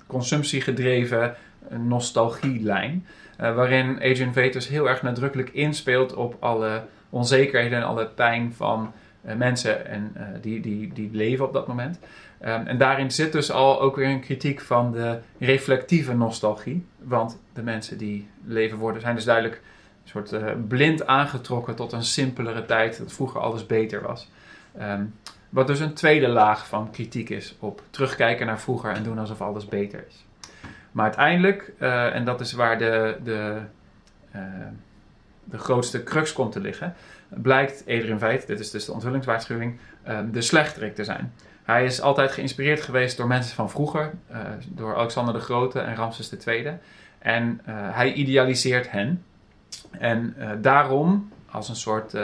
consumptiegedreven 0.07 1.35
nostalgielijn. 1.69 3.05
waarin 3.37 3.95
Adrian 3.95 4.33
Veters 4.33 4.67
heel 4.67 4.89
erg 4.89 5.01
nadrukkelijk 5.01 5.49
inspeelt 5.49 6.13
op 6.13 6.35
alle 6.39 6.83
onzekerheden 7.09 7.77
en 7.77 7.85
alle 7.85 8.07
pijn 8.07 8.53
van 8.53 8.93
mensen 9.21 9.85
en, 9.85 10.15
die, 10.41 10.59
die, 10.59 10.93
die 10.93 11.09
leven 11.13 11.45
op 11.45 11.53
dat 11.53 11.67
moment. 11.67 11.99
Um, 12.41 12.67
en 12.67 12.77
daarin 12.77 13.11
zit 13.11 13.31
dus 13.31 13.51
al 13.51 13.81
ook 13.81 13.95
weer 13.95 14.09
een 14.09 14.21
kritiek 14.21 14.61
van 14.61 14.91
de 14.91 15.19
reflectieve 15.39 16.15
nostalgie. 16.15 16.85
Want 16.97 17.39
de 17.53 17.63
mensen 17.63 17.97
die 17.97 18.27
leven 18.45 18.77
worden 18.77 19.01
zijn 19.01 19.15
dus 19.15 19.25
duidelijk 19.25 19.61
soort 20.09 20.33
uh, 20.33 20.51
blind 20.67 21.05
aangetrokken 21.05 21.75
tot 21.75 21.91
een 21.91 22.03
simpelere 22.03 22.65
tijd, 22.65 22.97
dat 22.97 23.13
vroeger 23.13 23.41
alles 23.41 23.65
beter 23.65 24.01
was. 24.01 24.29
Um, 24.81 25.13
wat 25.49 25.67
dus 25.67 25.79
een 25.79 25.93
tweede 25.93 26.27
laag 26.27 26.67
van 26.67 26.91
kritiek 26.91 27.29
is 27.29 27.55
op 27.59 27.81
terugkijken 27.89 28.45
naar 28.45 28.59
vroeger 28.59 28.91
en 28.91 29.03
doen 29.03 29.19
alsof 29.19 29.41
alles 29.41 29.65
beter 29.65 30.05
is. 30.07 30.25
Maar 30.91 31.05
uiteindelijk, 31.05 31.71
uh, 31.79 32.15
en 32.15 32.25
dat 32.25 32.41
is 32.41 32.53
waar 32.53 32.77
de, 32.77 33.17
de, 33.23 33.59
uh, 34.35 34.41
de 35.43 35.57
grootste 35.57 36.03
crux 36.03 36.33
komt 36.33 36.51
te 36.51 36.59
liggen, 36.59 36.93
blijkt 37.27 37.81
Adrian 37.81 38.19
Veit, 38.19 38.47
dit 38.47 38.59
is 38.59 38.71
dus 38.71 38.85
de 38.85 38.91
onthullingswaarschuwing, 38.91 39.79
um, 40.07 40.31
de 40.31 40.41
slechterik 40.41 40.95
te 40.95 41.03
zijn. 41.03 41.33
Hij 41.63 41.85
is 41.85 42.01
altijd 42.01 42.31
geïnspireerd 42.31 42.81
geweest 42.81 43.17
door 43.17 43.27
mensen 43.27 43.55
van 43.55 43.69
vroeger, 43.69 44.13
door 44.67 44.95
Alexander 44.95 45.33
de 45.33 45.39
Grote 45.39 45.79
en 45.79 45.95
Ramses 45.95 46.45
II. 46.45 46.77
En 47.19 47.61
hij 47.91 48.13
idealiseert 48.13 48.91
hen. 48.91 49.23
En 49.91 50.35
daarom, 50.61 51.31
als 51.51 51.69
een 51.69 51.75
soort 51.75 52.17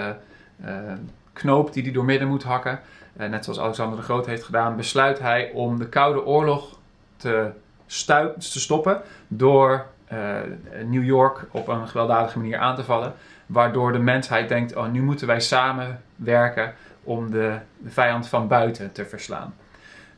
knoop 1.33 1.73
die 1.73 1.83
hij 1.83 1.91
doormidden 1.91 2.27
moet 2.27 2.43
hakken, 2.43 2.79
net 3.13 3.43
zoals 3.43 3.59
Alexander 3.59 3.97
de 3.97 4.03
Groot 4.03 4.25
heeft 4.25 4.43
gedaan, 4.43 4.75
besluit 4.75 5.19
hij 5.19 5.51
om 5.53 5.77
de 5.77 5.89
Koude 5.89 6.25
Oorlog 6.25 6.77
te, 7.17 7.51
te 7.87 8.59
stoppen 8.59 9.01
door 9.27 9.85
New 10.85 11.03
York 11.03 11.45
op 11.51 11.67
een 11.67 11.87
gewelddadige 11.87 12.37
manier 12.37 12.57
aan 12.57 12.75
te 12.75 12.83
vallen. 12.83 13.13
Waardoor 13.45 13.91
de 13.91 13.99
mensheid 13.99 14.49
denkt, 14.49 14.75
oh 14.75 14.91
nu 14.91 15.01
moeten 15.01 15.27
wij 15.27 15.39
samenwerken 15.39 16.73
om 17.03 17.31
de, 17.31 17.57
de 17.77 17.89
vijand 17.89 18.27
van 18.27 18.47
buiten 18.47 18.91
te 18.91 19.05
verslaan. 19.05 19.53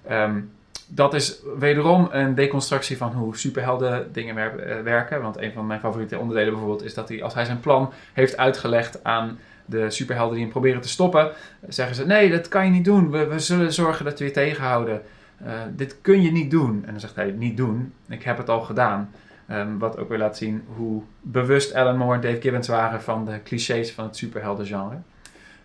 Ehm, 0.08 0.40
dat 0.88 1.14
is 1.14 1.40
wederom 1.58 2.08
een 2.12 2.36
deconstructie 2.36 2.98
van 2.98 3.12
hoe 3.12 3.38
superhelden 3.38 4.14
dingen 4.14 4.38
eh, 4.38 4.82
werken. 4.82 5.22
Want 5.22 5.38
een 5.38 5.54
van 5.54 5.68
mijn 5.68 5.80
favoriete 5.80 6.20
onderdelen 6.20 6.52
bijvoorbeeld 6.52 6.84
is 6.84 6.94
dat 6.94 7.10
hij, 7.10 7.24
als 7.24 7.34
hij 7.34 7.46
zijn 7.46 7.60
plan 7.60 7.94
heeft 8.14 8.38
uitgelegd 8.38 9.04
aan 9.04 9.40
de 9.66 9.90
superhelden 9.90 10.34
die 10.34 10.44
hem 10.44 10.52
proberen 10.52 10.82
te 10.82 10.88
stoppen, 10.88 11.32
zeggen 11.68 11.96
ze: 11.96 12.06
Nee, 12.06 12.30
dat 12.30 12.48
kan 12.48 12.66
je 12.66 12.72
niet 12.72 12.86
doen. 12.86 13.12
We, 13.12 13.28
we 13.28 13.40
zullen 13.40 13.74
zorgen 13.74 14.06
dat 14.06 14.20
we 14.20 14.26
je 14.26 14.32
tegenhouden. 14.32 15.02
Uh, 15.46 15.52
dit 15.76 15.98
kun 16.02 16.22
je 16.22 16.32
niet 16.32 16.52
doen. 16.52 16.84
En 16.86 16.92
dan 16.92 17.00
zegt 17.00 17.16
hij: 17.16 17.32
Niet 17.32 17.58
doen. 17.58 17.94
Ik 18.10 18.24
heb 18.24 18.38
het 18.38 18.50
al 18.50 18.62
gedaan. 18.62 19.12
Um, 19.52 19.80
wat 19.80 19.98
ook 19.98 20.10
weer 20.10 20.18
laat 20.18 20.38
zien 20.38 20.64
hoe 20.76 21.02
bewust 21.22 21.74
Alan 21.74 21.98
Moore 21.98 22.16
en 22.16 22.22
Dave 22.22 22.42
Gibbons 22.42 22.68
waren 22.68 23.02
van 23.02 23.26
de 23.26 23.44
clichés 23.44 23.92
van 23.92 24.06
het 24.06 24.18
superheldengenre. 24.18 24.98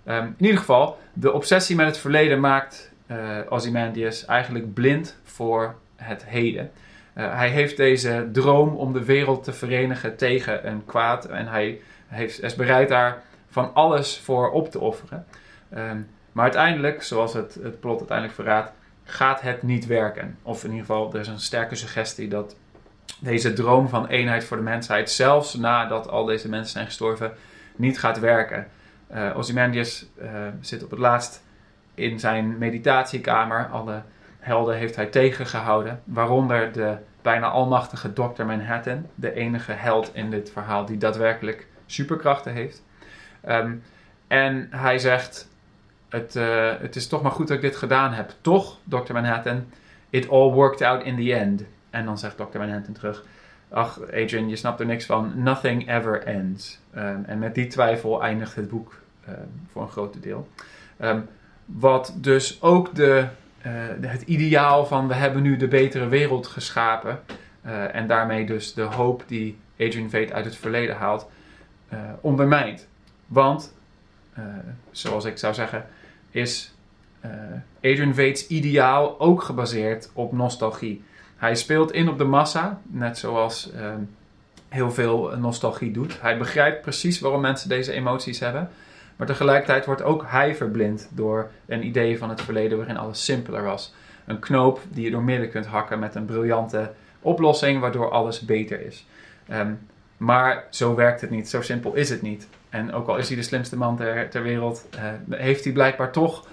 Um, 0.05 0.35
in 0.39 0.45
ieder 0.45 0.59
geval, 0.59 0.99
de 1.13 1.33
obsessie 1.33 1.77
met 1.77 1.87
het 1.87 1.99
verleden 1.99 2.41
maakt 2.41 2.93
uh, 3.11 3.39
Ozymandias 3.49 4.25
eigenlijk 4.25 4.75
blind 4.75 5.19
voor 5.25 5.75
het 5.97 6.25
heden. 6.27 6.71
Uh, 7.15 7.37
hij 7.37 7.49
heeft 7.49 7.77
deze 7.77 8.29
droom 8.33 8.77
om 8.77 8.93
de 8.93 9.05
wereld 9.05 9.45
te 9.45 9.53
verenigen 9.53 10.17
tegen 10.17 10.69
een 10.69 10.85
kwaad 10.85 11.25
en 11.25 11.47
hij 11.47 11.81
heeft, 12.07 12.43
is 12.43 12.55
bereid 12.55 12.89
daar 12.89 13.23
van 13.49 13.75
alles 13.75 14.19
voor 14.19 14.51
op 14.51 14.71
te 14.71 14.81
offeren. 14.81 15.27
Um, 15.77 16.09
maar 16.33 16.45
uiteindelijk, 16.45 17.03
zoals 17.03 17.35
het, 17.35 17.59
het 17.63 17.81
plot 17.81 17.99
uiteindelijk 17.99 18.37
verraadt, 18.37 18.73
gaat 19.05 19.41
het 19.41 19.63
niet 19.63 19.87
werken. 19.87 20.39
Of 20.43 20.65
in 20.65 20.71
ieder 20.71 20.87
geval, 20.87 21.13
er 21.15 21.21
is 21.21 21.29
een 21.29 21.41
sterke 21.41 21.75
suggestie 21.75 22.29
dat 22.29 22.57
deze 23.21 23.53
droom 23.53 23.89
van 23.89 24.07
eenheid 24.07 24.45
voor 24.45 24.57
de 24.57 24.63
mensheid, 24.63 25.11
zelfs 25.11 25.55
nadat 25.55 26.09
al 26.09 26.25
deze 26.25 26.49
mensen 26.49 26.73
zijn 26.73 26.87
gestorven, 26.87 27.33
niet 27.77 27.99
gaat 27.99 28.19
werken. 28.19 28.67
Uh, 29.15 29.37
Ozymandias 29.37 30.07
zit 30.61 30.85
op 30.85 30.91
het 30.91 30.99
laatst 30.99 31.43
in 31.99 32.21
zijn 32.21 32.59
meditatiekamer. 32.59 33.69
Alle 33.69 34.03
helden 34.39 34.77
heeft 34.77 34.97
hij 34.97 35.07
tegengehouden, 35.07 36.01
waaronder 36.05 36.73
de 36.73 36.97
bijna 37.23 37.49
almachtige 37.49 38.13
Dr. 38.13 38.45
Manhattan, 38.45 39.07
de 39.15 39.33
enige 39.33 39.73
held 39.73 40.11
in 40.15 40.31
dit 40.31 40.51
verhaal 40.51 40.85
die 40.85 40.97
daadwerkelijk 40.97 41.67
superkrachten 41.87 42.53
heeft. 42.53 42.83
Um, 43.49 43.83
en 44.27 44.69
hij 44.71 44.99
zegt: 44.99 45.49
het, 46.09 46.35
uh, 46.35 46.73
het 46.79 46.97
is 46.97 47.09
toch 47.09 47.23
maar 47.23 47.33
goed 47.33 47.49
dat 47.49 47.57
ik 47.57 47.63
dit 47.63 47.77
gedaan 47.77 48.13
heb. 48.13 48.33
Toch, 48.41 48.79
Dr. 48.85 49.13
Manhattan, 49.13 49.67
it 50.11 50.29
all 50.29 50.51
worked 50.51 50.83
out 50.83 51.03
in 51.03 51.17
the 51.17 51.35
end. 51.35 51.63
En 51.91 52.05
dan 52.05 52.19
zegt 52.19 52.37
Dr. 52.37 52.59
Manhattan 52.59 52.95
terug: 52.95 53.25
Ach, 53.69 54.01
Adrian, 54.03 54.49
je 54.49 54.57
snapt 54.57 54.81
er 54.81 54.87
niks 54.87 55.07
van. 55.07 55.33
Nothing 55.43 55.91
ever 55.91 56.23
ends. 56.23 56.81
Um, 56.97 57.25
en 57.27 57.39
met 57.39 57.55
die 57.55 57.67
twijfel 57.67 58.23
eindigt 58.23 58.55
het 58.55 58.69
boek 58.69 59.01
um, 59.29 59.35
voor 59.73 59.83
een 59.83 59.89
groot 59.89 60.23
deel. 60.23 60.49
Wat 61.77 62.15
dus 62.17 62.63
ook 62.63 62.95
de, 62.95 63.27
uh, 63.67 63.73
het 64.01 64.23
ideaal 64.23 64.87
van 64.87 65.09
we 65.09 65.15
hebben 65.15 65.43
nu 65.43 65.57
de 65.57 65.69
betere 65.69 66.09
wereld 66.09 66.47
geschapen. 66.47 67.21
Uh, 67.67 67.95
en 67.95 68.07
daarmee 68.07 68.47
dus 68.47 68.75
de 68.75 68.83
hoop 68.83 69.23
die 69.27 69.59
Adrian 69.79 70.11
Vate 70.11 70.33
uit 70.33 70.45
het 70.45 70.57
verleden 70.57 70.97
haalt, 70.97 71.31
uh, 71.93 71.99
ondermijnt. 72.21 72.89
Want, 73.27 73.77
zoals 74.91 75.25
ik 75.25 75.39
zou 75.39 75.55
zeggen, 75.55 75.87
is 76.31 76.75
Adrian 77.77 78.15
Vate's 78.15 78.47
ideaal 78.47 79.21
ook 79.21 79.43
gebaseerd 79.43 80.11
op 80.13 80.33
nostalgie. 80.33 81.05
Hij 81.37 81.55
speelt 81.55 81.93
in 81.93 82.09
op 82.09 82.19
de 82.19 82.25
massa, 82.25 82.81
net 82.87 83.19
zoals 83.19 83.71
heel 84.69 84.91
veel 84.91 85.37
nostalgie 85.39 85.91
doet. 85.91 86.21
Hij 86.21 86.39
begrijpt 86.39 86.83
precies 86.83 87.21
waarom 87.21 87.41
mensen 87.41 87.69
deze 87.69 87.93
emoties 87.93 88.41
hebben. 88.41 88.71
Maar 89.19 89.27
tegelijkertijd 89.27 89.87
wordt 89.87 90.03
ook 90.03 90.25
hij 90.27 90.55
verblind 90.55 91.09
door 91.11 91.51
een 91.67 91.87
idee 91.87 92.19
van 92.19 92.29
het 92.29 92.41
verleden 92.41 92.79
waarin 92.79 92.97
alles 92.97 93.25
simpeler 93.25 93.63
was. 93.63 93.95
Een 94.27 94.39
knoop 94.39 94.81
die 94.89 95.05
je 95.05 95.11
door 95.11 95.23
midden 95.23 95.51
kunt 95.51 95.67
hakken 95.67 95.99
met 95.99 96.15
een 96.15 96.25
briljante 96.25 96.93
oplossing 97.21 97.81
waardoor 97.81 98.11
alles 98.11 98.41
beter 98.41 98.87
is. 98.87 99.07
Um, 99.53 99.79
maar 100.17 100.65
zo 100.71 100.95
werkt 100.95 101.21
het 101.21 101.31
niet, 101.31 101.49
zo 101.49 101.63
simpel 101.63 101.95
is 101.95 102.11
het 102.11 102.23
niet. 102.23 102.49
En 102.69 102.93
ook 102.93 103.09
al 103.09 103.17
is 103.17 103.29
hij 103.29 103.37
de 103.37 103.43
slimste 103.43 103.77
man 103.77 103.97
ter, 103.97 104.31
ter 104.31 104.43
wereld, 104.43 104.89
uh, 105.31 105.39
heeft 105.39 105.65
hij 105.65 105.73
blijkbaar 105.73 106.13
toch 106.13 106.47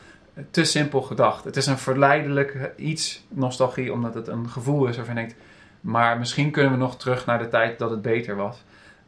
te 0.52 0.64
simpel 0.64 1.02
gedacht. 1.02 1.44
Het 1.44 1.56
is 1.56 1.66
een 1.66 1.78
verleidelijk 1.78 2.72
iets, 2.76 3.26
nostalgie, 3.30 3.94
omdat 3.94 4.14
het 4.14 4.28
een 4.28 4.50
gevoel 4.50 4.88
is 4.88 4.96
waarvan 4.96 5.16
je 5.16 5.22
denkt, 5.22 5.36
maar 5.82 6.18
misschien 6.18 6.52
kunnen 6.52 6.72
we 6.72 6.78
nog 6.78 6.98
terug 6.98 7.26
naar 7.26 7.40
de 7.40 7.48
tijd 7.48 7.80
dat 7.80 7.90
het 7.90 8.02
beter 8.02 8.36
was. 8.36 8.64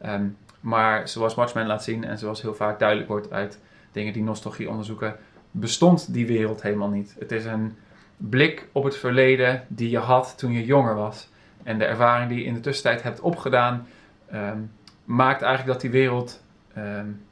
Um, 0.06 0.36
maar 0.60 1.08
zoals 1.08 1.34
Watchmen 1.34 1.66
laat 1.66 1.84
zien 1.84 2.04
en 2.04 2.18
zoals 2.18 2.42
heel 2.42 2.54
vaak 2.54 2.78
duidelijk 2.78 3.08
wordt 3.08 3.30
uit 3.30 3.60
dingen 3.92 4.12
die 4.12 4.22
nostalgie 4.22 4.70
onderzoeken, 4.70 5.16
bestond 5.50 6.12
die 6.12 6.26
wereld 6.26 6.62
helemaal 6.62 6.88
niet. 6.88 7.16
Het 7.18 7.32
is 7.32 7.44
een 7.44 7.76
blik 8.16 8.68
op 8.72 8.84
het 8.84 8.96
verleden 8.96 9.64
die 9.68 9.90
je 9.90 9.98
had 9.98 10.38
toen 10.38 10.52
je 10.52 10.64
jonger 10.64 10.94
was. 10.94 11.28
En 11.62 11.78
de 11.78 11.84
ervaring 11.84 12.28
die 12.28 12.38
je 12.38 12.44
in 12.44 12.54
de 12.54 12.60
tussentijd 12.60 13.02
hebt 13.02 13.20
opgedaan, 13.20 13.86
um, 14.34 14.70
maakt 15.04 15.42
eigenlijk 15.42 15.72
dat 15.72 15.80
die 15.80 16.00
wereld 16.00 16.44
um, 16.78 17.22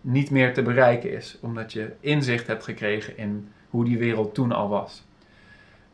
niet 0.00 0.30
meer 0.30 0.54
te 0.54 0.62
bereiken 0.62 1.12
is, 1.12 1.38
omdat 1.40 1.72
je 1.72 1.92
inzicht 2.00 2.46
hebt 2.46 2.64
gekregen 2.64 3.16
in 3.16 3.52
hoe 3.70 3.84
die 3.84 3.98
wereld 3.98 4.34
toen 4.34 4.52
al 4.52 4.68
was. 4.68 5.04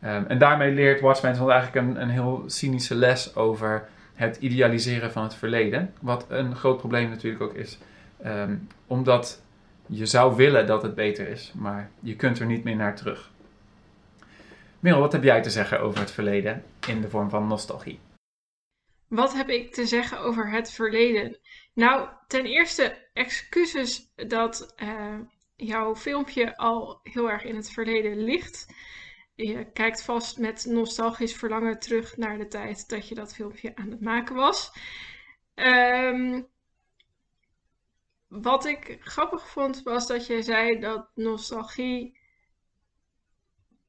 Um, 0.05 0.27
en 0.27 0.39
daarmee 0.39 0.73
leert 0.73 1.01
Watchmen 1.01 1.51
eigenlijk 1.51 1.75
een, 1.75 2.03
een 2.03 2.11
heel 2.11 2.43
cynische 2.47 2.95
les 2.95 3.37
over 3.37 3.89
het 4.17 4.37
idealiseren 4.37 5.13
van 5.13 5.23
het 5.23 5.35
verleden. 5.35 5.95
Wat 6.01 6.27
een 6.29 6.57
groot 6.57 6.79
probleem 6.79 7.09
natuurlijk 7.09 7.43
ook 7.43 7.55
is. 7.55 7.79
Um, 8.27 8.69
omdat 8.87 9.43
je 9.87 10.07
zou 10.07 10.37
willen 10.37 10.67
dat 10.67 10.83
het 10.83 10.95
beter 10.95 11.29
is, 11.29 11.53
maar 11.55 11.91
je 12.01 12.17
kunt 12.17 12.39
er 12.39 12.47
niet 12.47 12.65
meer 12.65 12.77
naar 12.77 12.97
terug. 12.97 13.31
Merel, 14.81 15.01
wat 15.01 15.13
heb 15.13 15.23
jij 15.23 15.43
te 15.43 15.51
zeggen 15.51 15.81
over 15.81 16.01
het 16.01 16.11
verleden 16.11 16.65
in 16.87 17.01
de 17.01 17.11
vorm 17.11 17.31
van 17.31 17.47
nostalgie? 17.47 17.99
Wat 19.09 19.35
heb 19.35 19.49
ik 19.49 19.75
te 19.75 19.87
zeggen 19.87 20.19
over 20.19 20.51
het 20.51 20.71
verleden? 20.71 21.39
Nou, 21.75 22.09
ten 22.27 22.45
eerste 22.45 23.09
excuses 23.13 24.13
dat 24.15 24.75
uh, 24.83 25.19
jouw 25.57 25.97
filmpje 25.97 26.57
al 26.57 27.01
heel 27.03 27.31
erg 27.31 27.45
in 27.45 27.57
het 27.57 27.71
verleden 27.71 28.25
ligt. 28.25 28.67
Je 29.37 29.71
kijkt 29.73 30.03
vast 30.03 30.39
met 30.39 30.65
nostalgisch 30.65 31.37
verlangen 31.37 31.79
terug 31.79 32.17
naar 32.17 32.39
de 32.39 32.47
tijd 32.47 32.89
dat 32.89 33.09
je 33.09 33.15
dat 33.15 33.35
filmpje 33.35 33.77
aan 33.77 33.91
het 33.91 34.01
maken 34.01 34.35
was. 34.35 34.73
Um, 35.55 36.49
wat 38.29 38.65
ik 38.65 38.97
grappig 39.01 39.49
vond 39.49 39.83
was 39.83 40.07
dat 40.07 40.27
je 40.27 40.43
zei 40.43 40.79
dat 40.79 41.09
nostalgie 41.15 42.19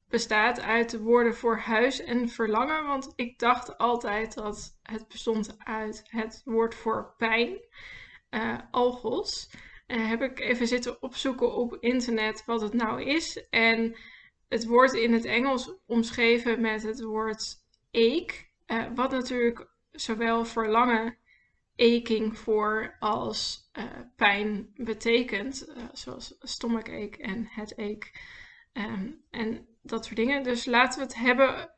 bestaat 0.10 0.60
uit 0.60 0.90
de 0.90 1.00
woorden 1.00 1.36
voor 1.36 1.58
huis 1.58 2.00
en 2.00 2.30
verlangen. 2.30 2.86
Want 2.86 3.14
ik 3.16 3.40
dacht 3.40 3.78
altijd 3.78 4.34
dat 4.34 4.78
het 4.84 5.08
bestond 5.08 5.56
uit 5.58 6.04
het 6.08 6.42
woord 6.46 6.76
voor 6.76 7.14
pijn, 7.18 7.58
uh, 8.30 8.58
algos. 8.72 9.50
Uh, 9.88 10.10
heb 10.10 10.22
ik 10.22 10.40
even 10.40 10.68
zitten 10.68 11.02
opzoeken 11.02 11.54
op 11.54 11.78
internet 11.80 12.46
wat 12.46 12.62
het 12.62 12.74
nou 12.74 13.04
is. 13.04 13.48
En 13.50 13.96
het 14.48 14.66
wordt 14.66 14.94
in 14.94 15.14
het 15.14 15.26
Engels 15.26 15.74
omschreven 15.86 16.62
met 16.62 16.84
het 16.84 17.02
woord 17.02 17.56
ache. 17.92 18.46
Uh, 18.68 18.86
wat 18.96 19.12
natuurlijk 19.12 19.68
zowel 19.92 20.46
verlangen, 20.46 21.18
aching 21.76 22.38
voor 22.38 22.96
als 23.00 23.70
uh, 23.74 23.84
pijn 24.16 24.70
betekent. 24.76 25.68
Uh, 25.70 25.84
zoals 25.92 26.36
stomachache 26.40 27.18
en 27.18 27.48
headache. 27.50 28.12
Um, 28.74 29.24
en 29.30 29.68
dat 29.82 30.06
soort 30.06 30.18
dingen. 30.18 30.44
Dus 30.44 30.66
laten 30.66 31.00
we 31.00 31.06
het 31.06 31.16
hebben. 31.16 31.72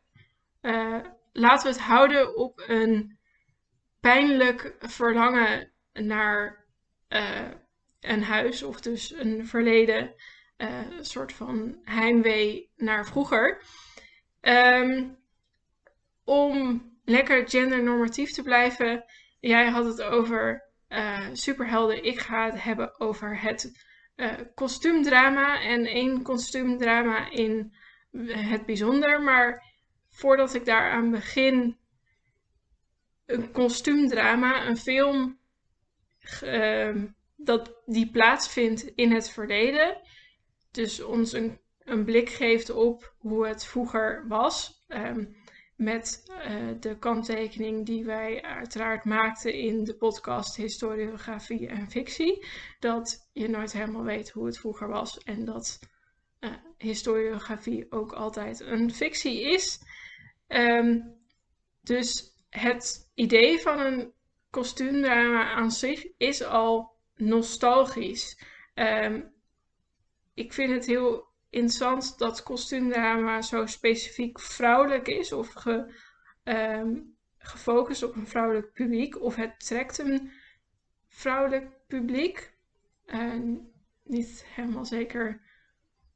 laten 1.32 1.68
we 1.68 1.78
het 1.78 1.86
houden 1.86 2.38
op 2.38 2.64
een 2.68 3.18
pijnlijk 4.00 4.76
verlangen 4.80 5.72
naar 5.94 6.66
een 8.00 8.24
huis. 8.24 8.64
Of 8.64 8.82
dus 8.82 9.12
een 9.12 9.48
verleden 9.48 10.16
uh, 10.60 10.80
soort 11.02 11.34
van 11.34 11.80
heimwee 11.84 12.72
naar 12.76 13.06
vroeger. 13.06 13.62
Um, 14.42 15.18
om 16.24 16.84
lekker 17.06 17.50
gendernormatief 17.50 18.32
te 18.32 18.44
blijven. 18.44 19.06
Jij 19.40 19.70
had 19.70 19.86
het 19.86 20.02
over 20.02 20.70
uh, 20.90 21.28
superhelden. 21.34 22.04
Ik 22.04 22.20
ga 22.20 22.46
het 22.46 22.64
hebben 22.64 23.00
over 23.00 23.42
het 23.42 23.88
uh, 24.16 24.34
kostuumdrama. 24.56 25.62
En 25.62 25.86
één 25.86 26.22
kostuumdrama 26.22 27.32
in 27.32 27.74
het 28.28 28.66
bijzonder. 28.66 29.22
Maar 29.22 29.64
voordat 30.10 30.54
ik 30.54 30.66
daaraan 30.66 31.12
begin. 31.12 31.78
Een 33.26 33.52
kostuumdrama, 33.52 34.68
een 34.68 34.78
film 34.78 35.40
ehm, 36.42 37.08
dat 37.36 37.82
die 37.86 38.12
plaatsvindt 38.12 38.82
in 38.96 39.12
het 39.12 39.30
verleden. 39.30 40.02
Dus 40.72 41.02
ons 41.02 41.34
een, 41.34 41.60
een 41.80 42.04
blik 42.04 42.30
geeft 42.30 42.70
op 42.70 43.14
hoe 43.18 43.48
het 43.48 43.66
vroeger 43.66 44.26
was. 44.28 44.84
Ehm, 44.88 45.26
met 45.80 46.24
uh, 46.30 46.68
de 46.80 46.98
kanttekening 46.98 47.86
die 47.86 48.06
wij 48.06 48.42
uiteraard 48.42 49.06
maakten 49.06 49.54
in 49.54 49.84
de 49.84 49.96
podcast 49.96 50.56
Historiografie 50.56 51.68
en 51.68 51.90
Fictie. 51.90 52.46
Dat 52.80 53.30
je 53.34 53.48
nooit 53.48 53.72
helemaal 53.72 54.04
weet 54.04 54.30
hoe 54.30 54.46
het 54.46 54.58
vroeger 54.58 54.88
was 54.88 55.18
en 55.18 55.46
dat 55.46 55.80
uh, 56.40 56.52
historiografie 56.78 57.92
ook 57.92 58.12
altijd 58.12 58.60
een 58.60 58.94
fictie 58.94 59.42
is. 59.42 59.80
Um, 60.48 61.18
dus 61.82 62.38
het 62.50 63.12
idee 63.16 63.60
van 63.60 63.80
een 63.80 64.14
kostuumdrama 64.50 65.52
aan 65.52 65.72
zich 65.72 66.06
is 66.18 66.44
al 66.44 66.92
nostalgisch. 67.16 68.44
Um, 68.76 69.34
ik 70.40 70.54
vind 70.54 70.72
het 70.72 70.86
heel 70.86 71.28
interessant 71.50 72.18
dat 72.18 72.44
kostuumdrama 72.44 73.42
zo 73.42 73.66
specifiek 73.66 74.40
vrouwelijk 74.40 75.08
is 75.08 75.32
of 75.32 75.54
ge, 75.54 75.94
um, 76.44 77.16
gefocust 77.38 78.04
op 78.04 78.16
een 78.16 78.28
vrouwelijk 78.28 78.74
publiek 78.74 79.22
of 79.22 79.36
het 79.36 79.60
trekt 79.60 79.98
een 79.98 80.32
vrouwelijk 81.08 81.68
publiek. 81.88 82.58
Niet 84.04 84.46
helemaal 84.56 84.86
zeker 84.86 85.42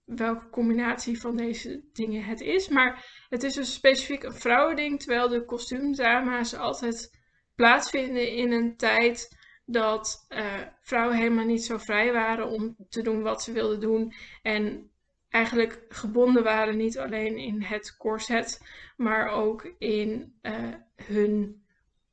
welke 0.05 0.49
combinatie 0.49 1.19
van 1.19 1.37
deze 1.37 1.83
dingen 1.93 2.23
het 2.23 2.41
is, 2.41 2.67
maar 2.67 3.05
het 3.29 3.43
is 3.43 3.53
dus 3.53 3.73
specifiek 3.73 4.23
een 4.23 4.33
vrouwending, 4.33 4.99
terwijl 4.99 5.27
de 5.27 5.45
kostuumdrama's 5.45 6.53
altijd 6.53 7.19
plaatsvinden 7.55 8.31
in 8.31 8.51
een 8.51 8.77
tijd 8.77 9.37
dat 9.65 10.25
uh, 10.29 10.61
vrouwen 10.81 11.17
helemaal 11.17 11.45
niet 11.45 11.63
zo 11.63 11.77
vrij 11.77 12.13
waren 12.13 12.47
om 12.47 12.75
te 12.89 13.01
doen 13.01 13.21
wat 13.21 13.43
ze 13.43 13.51
wilden 13.51 13.79
doen 13.79 14.13
en 14.41 14.91
eigenlijk 15.29 15.85
gebonden 15.89 16.43
waren 16.43 16.77
niet 16.77 16.97
alleen 16.97 17.37
in 17.37 17.61
het 17.61 17.97
corset, 17.97 18.61
maar 18.97 19.27
ook 19.29 19.73
in 19.77 20.39
uh, 20.41 20.73
hun 20.95 21.63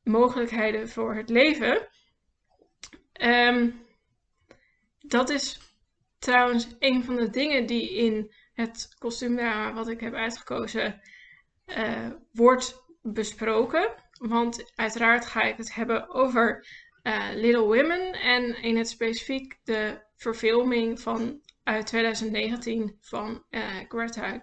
mogelijkheden 0.03 0.89
voor 0.89 1.15
het 1.15 1.29
leven. 1.29 1.89
Um, 3.23 3.87
dat 4.99 5.29
is 5.31 5.61
trouwens 6.19 6.69
een 6.79 7.05
van 7.05 7.17
de 7.17 7.31
dingen 7.31 7.67
die 7.67 7.95
in 7.95 8.33
het 8.53 8.95
kostuumdrama 8.99 9.73
wat 9.73 9.89
ik 9.89 10.01
heb 10.01 10.15
uitgekozen 10.15 11.01
uh, 11.67 12.11
wordt 12.33 12.85
besproken. 13.03 13.95
Want 14.19 14.73
uiteraard 14.75 15.27
ga 15.27 15.43
ik 15.43 15.57
het 15.57 15.75
hebben 15.75 16.09
over 16.09 16.67
uh, 17.03 17.29
Little 17.35 17.65
Women 17.65 18.13
en 18.13 18.63
in 18.63 18.77
het 18.77 18.89
specifiek 18.89 19.59
de 19.65 20.01
verfilming 20.17 21.01
van 21.01 21.41
uit 21.63 21.87
2019 21.87 22.97
van 23.01 23.45
uh, 23.51 23.77
Greta 23.89 24.41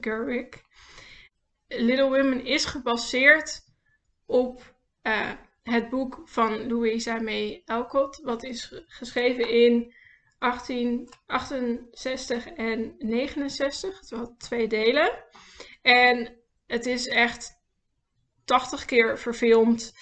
Gerwig. 0.00 0.48
Little 1.68 2.08
Women 2.08 2.44
is 2.44 2.64
gebaseerd 2.64 3.60
op 4.26 4.74
uh, 5.02 5.30
het 5.62 5.90
boek 5.90 6.22
van 6.24 6.68
Louisa 6.68 7.20
May 7.20 7.62
Alcott, 7.64 8.20
wat 8.22 8.42
is 8.42 8.82
geschreven 8.86 9.48
in 9.48 9.94
1868 10.38 12.46
en 12.46 12.94
69. 12.98 14.00
Het 14.00 14.10
was 14.10 14.28
twee 14.38 14.68
delen. 14.68 15.24
En 15.82 16.36
het 16.66 16.86
is 16.86 17.08
echt 17.08 17.62
80 18.44 18.84
keer 18.84 19.18
verfilmd, 19.18 19.92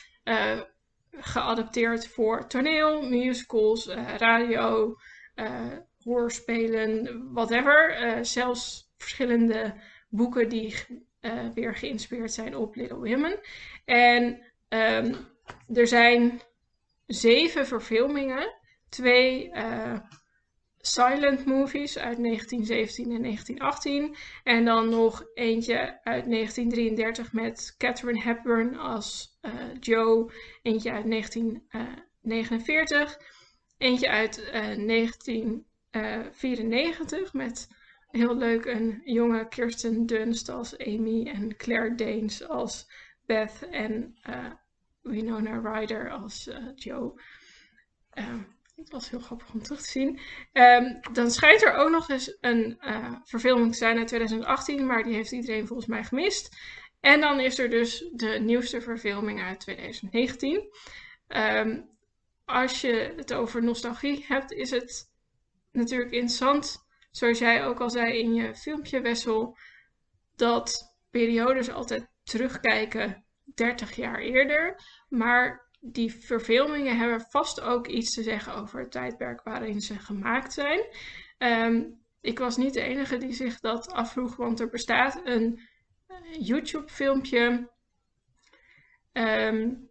geadapteerd 1.13 2.09
voor 2.09 2.47
toneel, 2.47 3.03
musicals, 3.03 3.87
uh, 3.87 4.17
radio, 4.17 4.97
uh, 5.37 5.67
hoorspelen, 6.05 7.23
whatever. 7.33 8.19
zelfs 8.23 8.93
verschillende 8.97 9.75
boeken 10.09 10.49
die 10.49 10.75
weer 11.55 11.75
geïnspireerd 11.75 12.33
zijn 12.33 12.57
op 12.57 12.75
Little 12.75 12.97
Women. 12.97 13.41
En 13.85 14.43
um, 14.69 15.17
er 15.75 15.87
zijn 15.87 16.41
zeven 17.07 17.67
verfilmingen. 17.67 18.55
Twee 18.89 19.51
silent 20.85 21.45
movies 21.45 21.99
uit 21.99 22.23
1917 22.23 23.13
en 23.13 23.23
1918. 23.23 24.17
En 24.45 24.65
dan 24.65 24.89
nog 24.89 25.27
eentje 25.35 26.01
uit 26.05 26.31
1933 26.31 27.33
met 27.33 27.75
Catherine 27.79 28.23
Hepburn 28.23 28.77
als 28.77 29.39
uh, 29.43 29.53
Joe. 29.81 30.33
Eentje 30.63 30.93
uit 30.93 31.11
1949. 31.11 33.19
Eentje 33.79 34.09
uit 34.09 34.39
uh, 34.39 34.53
1994 34.53 37.33
met 37.33 37.69
heel 38.11 38.37
leuk 38.37 38.65
een 38.65 39.01
jonge 39.05 39.49
Kirsten 39.49 40.07
Dunst 40.07 40.49
als 40.49 40.79
Amy 40.79 41.27
en 41.27 41.57
Claire 41.57 41.95
Danes 41.95 42.49
als 42.49 42.91
Beth 43.27 43.69
en 43.71 44.17
Winona 45.03 45.59
Ryder 45.59 46.11
als 46.11 46.51
Joe. 46.75 47.15
Het 48.83 48.93
was 48.93 49.11
heel 49.11 49.21
grappig 49.21 49.53
om 49.53 49.63
terug 49.63 49.81
te 49.83 49.91
zien. 49.91 50.21
Um, 50.53 51.01
dan 51.13 51.31
schijnt 51.31 51.63
er 51.63 51.75
ook 51.75 51.91
nog 51.91 52.09
eens 52.09 52.37
een 52.41 52.79
uh, 52.81 53.15
verfilming 53.25 53.73
te 53.73 53.79
zijn 53.79 53.99
uit 53.99 54.09
2018, 54.09 54.87
maar 54.87 55.03
die 55.03 55.15
heeft 55.15 55.33
iedereen 55.33 55.67
volgens 55.67 55.89
mij 55.89 56.05
gemist. 56.05 56.57
En 57.01 57.21
dan 57.21 57.41
is 57.41 57.59
er 57.59 57.71
dus 57.71 58.11
de 58.13 58.29
nieuwste 58.29 58.81
verfilming 58.81 59.43
uit 59.43 59.61
2019. 59.61 60.57
Um, 60.57 60.67
ehm, 61.27 61.81
als 62.45 62.81
je 62.81 63.13
het 63.17 63.33
over 63.33 63.63
nostalgie 63.63 64.25
hebt, 64.29 64.53
is 64.53 64.71
het 64.71 65.11
natuurlijk 65.73 66.11
interessant, 66.11 66.85
zoals 67.11 67.39
jij 67.39 67.65
ook 67.65 67.81
al 67.81 67.91
zei 67.91 68.19
in 68.19 68.35
je 68.35 68.55
filmpje, 68.55 69.01
Wessel, 69.01 69.59
dat 70.37 70.97
periodes 71.11 71.71
altijd 71.71 72.09
terugkijken 72.23 73.25
30 73.55 73.97
jaar 73.97 74.19
eerder. 74.19 74.81
Maar 75.09 75.71
die 75.85 76.15
verfilmingen 76.15 76.99
hebben 76.99 77.21
vast 77.21 77.61
ook 77.61 77.87
iets 77.87 78.15
te 78.15 78.23
zeggen 78.23 78.55
over 78.55 78.81
het 78.81 78.91
tijdperk 78.91 79.43
waarin 79.43 79.81
ze 79.81 79.99
gemaakt 79.99 80.53
zijn. 80.53 80.81
Um, 81.39 82.01
ik 82.21 82.39
was 82.39 82.57
niet 82.57 82.75
de 82.75 82.81
enige 82.81 83.19
die 83.19 83.33
zich 83.33 83.61
dat 83.61 83.93
afvroeg, 83.93 84.37
want 84.37 84.61
er 84.61 84.69
bestaat 84.69 85.21
een 85.25 85.61
uh, 86.09 86.47
YouTube-filmpje 86.47 87.71
um, 89.13 89.91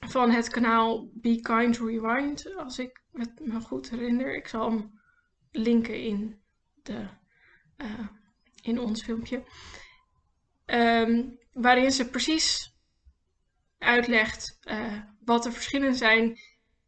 van 0.00 0.30
het 0.30 0.48
kanaal 0.48 1.10
Be 1.14 1.40
Kind 1.40 1.78
Rewind, 1.78 2.56
als 2.56 2.78
ik 2.78 3.02
het 3.12 3.40
me 3.40 3.60
goed 3.60 3.90
herinner. 3.90 4.34
Ik 4.34 4.48
zal 4.48 4.70
hem 4.70 5.00
linken 5.50 6.02
in, 6.02 6.42
de, 6.82 7.08
uh, 7.76 8.08
in 8.62 8.78
ons 8.78 9.02
filmpje. 9.02 9.44
Um, 10.66 11.38
waarin 11.52 11.92
ze 11.92 12.10
precies 12.10 12.74
uitlegt 13.78 14.58
uh, 14.64 15.02
wat 15.24 15.42
de 15.42 15.52
verschillen 15.52 15.94
zijn 15.94 16.38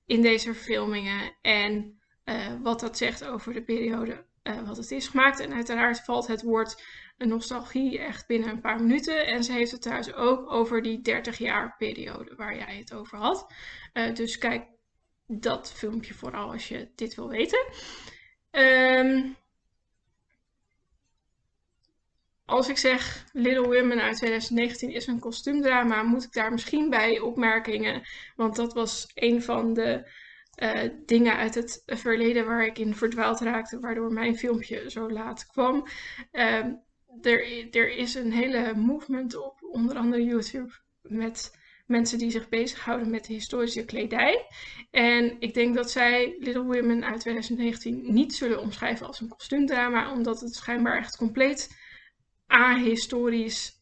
in 0.07 0.23
deze 0.23 0.55
verfilmingen 0.55 1.37
en 1.42 2.01
uh, 2.25 2.61
wat 2.62 2.81
dat 2.81 2.97
zegt 2.97 3.25
over 3.25 3.53
de 3.53 3.62
periode 3.62 4.25
uh, 4.42 4.66
wat 4.66 4.77
het 4.77 4.90
is 4.90 5.09
gemaakt. 5.09 5.40
En 5.40 5.53
uiteraard 5.53 6.05
valt 6.05 6.27
het 6.27 6.42
woord 6.42 6.83
nostalgie 7.18 7.99
echt 7.99 8.27
binnen 8.27 8.49
een 8.49 8.61
paar 8.61 8.81
minuten. 8.81 9.27
En 9.27 9.45
ze 9.45 9.53
heeft 9.53 9.71
het 9.71 9.83
trouwens 9.83 10.12
ook 10.12 10.51
over 10.51 10.83
die 10.83 11.01
30 11.01 11.38
jaar 11.38 11.75
periode 11.79 12.35
waar 12.37 12.57
jij 12.57 12.77
het 12.77 12.95
over 12.95 13.18
had. 13.18 13.53
Uh, 13.92 14.14
dus 14.14 14.38
kijk 14.38 14.64
dat 15.27 15.73
filmpje 15.73 16.14
vooral 16.14 16.53
als 16.53 16.68
je 16.68 16.90
dit 16.95 17.14
wil 17.14 17.29
weten. 17.29 17.66
Um, 18.51 19.37
als 22.45 22.69
ik 22.69 22.79
zeg 22.79 23.25
Little 23.33 23.81
Women 23.81 24.01
uit 24.01 24.17
2019 24.17 24.91
is 24.91 25.07
een 25.07 25.19
kostuumdrama, 25.19 26.03
moet 26.03 26.25
ik 26.25 26.33
daar 26.33 26.53
misschien 26.53 26.91
bij 26.91 27.21
opmerkingen. 27.21 28.03
Want 28.37 28.57
dat 28.57 28.73
was 28.73 29.11
een 29.15 29.43
van 29.43 29.75
de 29.75 30.11
uh, 30.63 30.81
dingen 31.07 31.37
uit 31.37 31.55
het 31.55 31.83
verleden 31.87 32.47
waar 32.47 32.67
ik 32.67 32.79
in 32.79 32.95
verdwaald 32.95 33.41
raakte, 33.41 33.81
waardoor 33.81 34.13
mijn 34.13 34.37
filmpje 34.37 34.91
zo 34.91 35.11
laat 35.11 35.47
kwam. 35.47 35.87
Uh, 36.33 36.65
er, 37.23 37.69
er 37.71 37.97
is 37.97 38.15
een 38.15 38.33
hele 38.33 38.75
movement 38.75 39.37
op 39.37 39.63
onder 39.63 39.97
andere 39.97 40.25
YouTube 40.25 40.73
met 41.03 41.61
mensen 41.87 42.19
die 42.19 42.31
zich 42.31 42.49
bezighouden 42.49 43.11
met 43.11 43.25
de 43.25 43.33
historische 43.33 43.85
kledij. 43.85 44.47
En 44.91 45.37
ik 45.39 45.55
denk 45.55 45.75
dat 45.75 45.91
zij 45.91 46.37
Little 46.39 46.63
Women 46.63 47.05
uit 47.05 47.21
2019 47.21 48.13
niet 48.13 48.35
zullen 48.35 48.61
omschrijven 48.61 49.07
als 49.07 49.21
een 49.21 49.29
kostuumdrama, 49.29 50.13
omdat 50.13 50.41
het 50.41 50.55
schijnbaar 50.55 50.99
echt 50.99 51.17
compleet 51.17 51.81
ahistorisch 52.53 53.81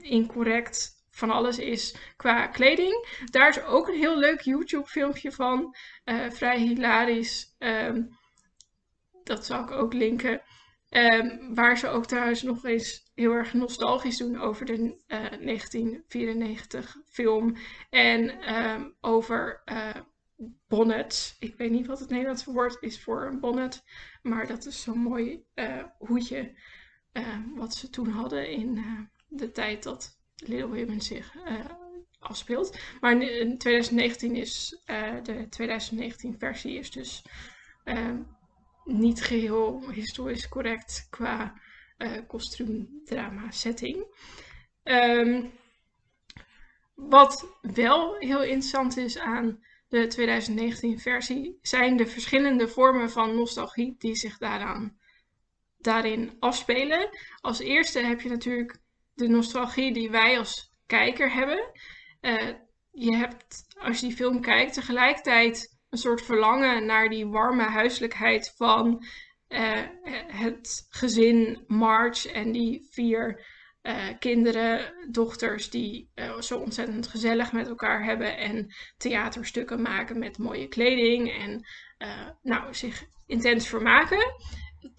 incorrect 0.00 1.00
van 1.10 1.30
alles 1.30 1.58
is 1.58 1.94
qua 2.16 2.46
kleding. 2.46 3.06
Daar 3.30 3.48
is 3.48 3.62
ook 3.62 3.88
een 3.88 3.98
heel 3.98 4.18
leuk 4.18 4.40
YouTube 4.40 4.86
filmpje 4.86 5.32
van. 5.32 5.76
Uh, 6.04 6.30
vrij 6.30 6.58
hilarisch. 6.58 7.56
Um, 7.58 8.18
dat 9.24 9.46
zal 9.46 9.62
ik 9.62 9.70
ook 9.70 9.92
linken. 9.92 10.42
Um, 10.90 11.54
waar 11.54 11.78
ze 11.78 11.88
ook 11.88 12.06
trouwens 12.06 12.42
nog 12.42 12.64
eens 12.64 13.10
heel 13.14 13.32
erg 13.32 13.52
nostalgisch 13.52 14.18
doen 14.18 14.40
over 14.40 14.66
de 14.66 14.72
uh, 14.72 14.92
eh, 15.06 15.40
1994 15.40 16.96
film. 17.06 17.56
En 17.90 18.54
um, 18.54 18.94
over 19.00 19.62
uh, 19.64 19.88
bonnet. 20.68 21.36
Ik 21.38 21.56
weet 21.56 21.70
niet 21.70 21.86
wat 21.86 22.00
het 22.00 22.10
Nederlandse 22.10 22.52
woord 22.52 22.76
is 22.80 23.02
voor 23.02 23.22
een 23.22 23.40
bonnet. 23.40 23.84
Maar 24.22 24.46
dat 24.46 24.66
is 24.66 24.82
zo'n 24.82 24.98
mooi 24.98 25.44
hoedje. 25.98 26.54
Uh, 27.12 27.36
wat 27.54 27.74
ze 27.74 27.90
toen 27.90 28.08
hadden 28.08 28.50
in 28.50 28.76
uh, 28.76 29.00
de 29.28 29.50
tijd 29.50 29.82
dat 29.82 30.18
Little 30.36 30.66
Women 30.66 31.00
zich 31.00 31.36
afspeelt. 32.18 32.78
Maar 33.00 33.12
in 33.12 33.58
2019 33.58 34.36
is 34.36 34.82
de 35.22 35.46
2019 35.50 36.38
versie 36.38 36.78
is 36.78 36.90
dus 36.90 37.24
niet 38.84 39.22
geheel 39.22 39.90
historisch 39.90 40.48
correct 40.48 41.06
qua 41.10 41.60
kostuumdrama 42.26 43.50
setting. 43.50 44.06
Um, 44.84 45.52
wat 46.94 47.58
wel 47.60 48.16
heel 48.18 48.42
interessant 48.42 48.96
is 48.96 49.18
aan 49.18 49.64
de 49.88 50.06
2019 50.06 51.00
versie, 51.00 51.58
zijn 51.62 51.96
de 51.96 52.06
verschillende 52.06 52.68
vormen 52.68 53.10
van 53.10 53.34
nostalgie 53.34 53.94
die 53.98 54.14
zich 54.14 54.38
daaraan, 54.38 54.96
daarin 55.84 56.36
afspelen. 56.38 57.08
Als 57.40 57.58
eerste 57.58 57.98
heb 57.98 58.20
je 58.20 58.28
natuurlijk 58.28 58.80
de 59.14 59.28
nostalgie 59.28 59.92
die 59.92 60.10
wij 60.10 60.38
als 60.38 60.72
kijker 60.86 61.32
hebben. 61.32 61.70
Uh, 62.20 62.48
je 62.90 63.16
hebt, 63.16 63.64
als 63.78 64.00
je 64.00 64.06
die 64.06 64.16
film 64.16 64.40
kijkt, 64.40 64.74
tegelijkertijd 64.74 65.80
een 65.88 65.98
soort 65.98 66.22
verlangen 66.22 66.86
naar 66.86 67.08
die 67.08 67.26
warme 67.26 67.62
huiselijkheid 67.62 68.54
van 68.56 69.04
uh, 69.48 69.82
het 70.26 70.86
gezin 70.88 71.64
March 71.66 72.26
en 72.26 72.52
die 72.52 72.88
vier 72.90 73.44
uh, 73.82 74.08
kinderen, 74.18 74.94
dochters 75.10 75.70
die 75.70 76.10
zo 76.40 76.58
ontzettend 76.58 77.06
gezellig 77.06 77.52
met 77.52 77.68
elkaar 77.68 78.04
hebben 78.04 78.36
en 78.36 78.74
theaterstukken 78.96 79.82
maken 79.82 80.18
met 80.18 80.38
mooie 80.38 80.68
kleding 80.68 81.30
en 81.30 81.66
nou, 82.42 82.74
zich 82.74 83.04
intens 83.26 83.68
vermaken. 83.68 84.34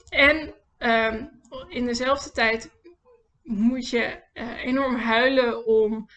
En 0.09 0.53
um, 0.83 1.41
in 1.69 1.85
dezelfde 1.85 2.31
tijd 2.31 2.71
moet 3.43 3.89
je 3.89 4.23
enorm 4.63 4.95
huilen 4.95 5.65
om 5.65 6.09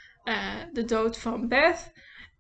de 0.73 0.85
dood 0.85 1.19
van 1.19 1.49
Beth. 1.49 1.93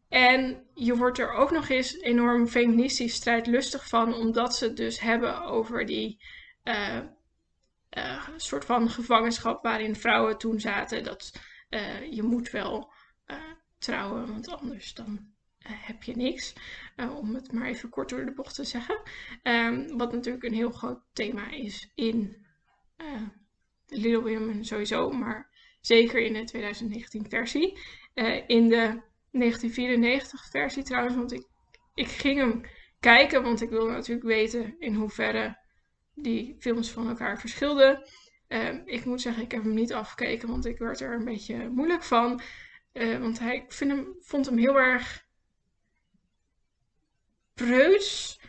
En 0.09 0.67
je 0.75 0.97
wordt 0.97 1.19
er 1.19 1.33
ook 1.33 1.51
nog 1.51 1.69
eens 1.69 2.01
enorm 2.01 2.49
feministisch 2.49 3.15
strijdlustig 3.15 3.89
van, 3.89 4.15
omdat 4.15 4.57
ze 4.57 4.65
het 4.65 4.77
dus 4.77 5.01
hebben 5.01 5.43
over 5.43 5.87
die 5.87 6.23
uh, 6.65 7.01
soort 8.37 8.65
van 8.65 8.91
gevangenschap 8.91 9.62
waarin 9.62 9.97
vrouwen 9.97 10.39
toen 10.39 10.61
zaten. 10.61 11.05
Dat 11.05 11.33
je 12.11 12.23
moet 12.23 12.51
wel 12.51 12.93
trouwen, 13.79 14.27
want 14.27 14.49
anders 14.49 14.95
dan 14.95 15.35
heb 15.68 16.02
je 16.02 16.16
niks. 16.16 16.52
om 16.96 17.35
het 17.35 17.52
maar 17.52 17.66
even 17.66 17.88
kort 17.88 18.09
door 18.09 18.24
de 18.24 18.33
bocht 18.33 18.55
te 18.55 18.64
zeggen. 18.64 19.00
Um, 19.42 19.98
wat 19.98 20.12
natuurlijk 20.12 20.44
een 20.44 20.55
heel 20.55 20.70
groot 20.70 21.00
thema 21.12 21.50
is 21.50 21.90
in 21.94 22.46
Little 23.87 24.22
Women 24.22 24.64
sowieso, 24.64 25.11
maar 25.11 25.50
zeker 25.81 26.20
in 26.20 26.33
de 26.33 26.44
2019 26.44 27.29
versie. 27.29 27.79
in 28.46 28.68
de 28.68 29.02
1994 29.31 30.48
versie 30.50 30.83
trouwens, 30.83 31.16
want 31.16 31.33
ik, 31.33 31.46
ik 31.94 32.09
ging 32.09 32.38
hem 32.38 32.62
kijken, 33.00 33.42
want 33.42 33.61
ik 33.61 33.70
wilde 33.70 33.90
natuurlijk 33.90 34.26
weten 34.26 34.74
in 34.79 34.94
hoeverre 34.94 35.59
die 36.14 36.57
films 36.59 36.90
van 36.90 37.09
elkaar 37.09 37.40
verschilden. 37.40 38.02
Uh, 38.48 38.74
ik 38.85 39.05
moet 39.05 39.20
zeggen, 39.20 39.42
ik 39.42 39.52
heb 39.52 39.62
hem 39.62 39.74
niet 39.74 39.92
afgekeken, 39.92 40.48
want 40.48 40.66
ik 40.66 40.79
werd 40.79 41.00
er 41.00 41.14
een 41.14 41.24
beetje 41.24 41.68
moeilijk 41.68 42.02
van. 42.02 42.40
Uh, 42.92 43.18
want 43.18 43.38
hij, 43.38 43.57
ik 43.57 43.72
vind 43.72 43.90
hem, 43.90 44.16
vond 44.20 44.46
hem 44.46 44.59
heel 44.59 44.79
erg 44.79 45.26
preuts. 47.57 48.40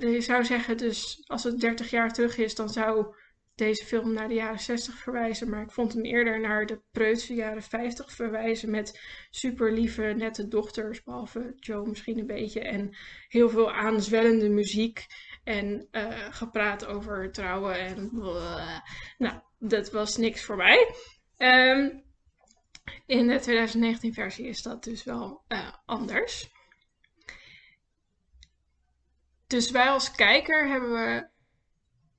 Je 0.00 0.20
zou 0.20 0.44
zeggen, 0.44 0.76
dus 0.76 1.22
als 1.26 1.44
het 1.44 1.60
30 1.60 1.90
jaar 1.90 2.12
terug 2.12 2.36
is, 2.36 2.54
dan 2.54 2.68
zou 2.68 3.14
deze 3.54 3.84
film 3.84 4.12
naar 4.12 4.28
de 4.28 4.34
jaren 4.34 4.60
60 4.60 4.98
verwijzen. 4.98 5.50
Maar 5.50 5.62
ik 5.62 5.70
vond 5.70 5.92
hem 5.92 6.04
eerder 6.04 6.40
naar 6.40 6.66
de 6.66 6.80
preutse 6.90 7.34
jaren 7.34 7.62
50 7.62 8.12
verwijzen. 8.12 8.70
Met 8.70 9.00
super 9.30 9.72
lieve, 9.72 10.02
nette 10.02 10.48
dochters. 10.48 11.02
Behalve 11.02 11.52
Joe 11.56 11.88
misschien 11.88 12.18
een 12.18 12.26
beetje. 12.26 12.60
En 12.60 12.96
heel 13.28 13.48
veel 13.48 13.72
aanzwellende 13.72 14.48
muziek. 14.48 15.06
En 15.44 15.88
uh, 15.92 16.08
gepraat 16.30 16.86
over 16.86 17.32
trouwen 17.32 17.78
en. 17.78 18.10
Nou, 19.18 19.40
dat 19.58 19.90
was 19.90 20.16
niks 20.16 20.44
voor 20.44 20.56
mij. 20.56 20.94
Um, 21.38 22.02
in 23.06 23.26
de 23.26 23.38
2019 23.38 24.14
versie 24.14 24.46
is 24.46 24.62
dat 24.62 24.84
dus 24.84 25.04
wel 25.04 25.42
uh, 25.48 25.72
anders. 25.84 26.50
Dus 29.52 29.70
wij 29.70 29.90
als 29.90 30.10
kijker 30.10 30.68
hebben 30.68 30.92
we, 30.92 31.26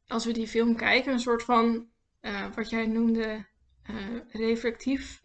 als 0.08 0.26
we 0.26 0.32
die 0.32 0.48
film 0.48 0.76
kijken, 0.76 1.14
een 1.14 1.20
soort 1.20 1.44
van, 1.44 1.90
uh, 2.22 2.54
wat 2.56 2.70
jij 2.70 2.86
noemde, 2.86 3.46
reflectief, 4.28 5.24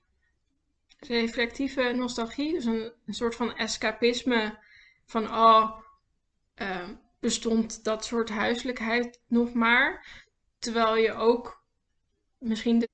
reflectieve 0.99 1.93
nostalgie. 1.93 2.53
Dus 2.53 2.65
een, 2.65 2.93
soort 3.07 3.35
van 3.35 3.57
escapisme 3.57 4.59
van, 5.07 5.25
oh, 5.25 5.81
bestond 7.21 7.85
dat 7.85 8.05
soort 8.05 8.29
huiselijkheid 8.29 9.21
nog 9.27 9.53
maar. 9.53 10.07
Terwijl 10.59 10.97
je 10.97 11.13
ook 11.13 11.65
misschien 12.39 12.79
de 12.79 12.89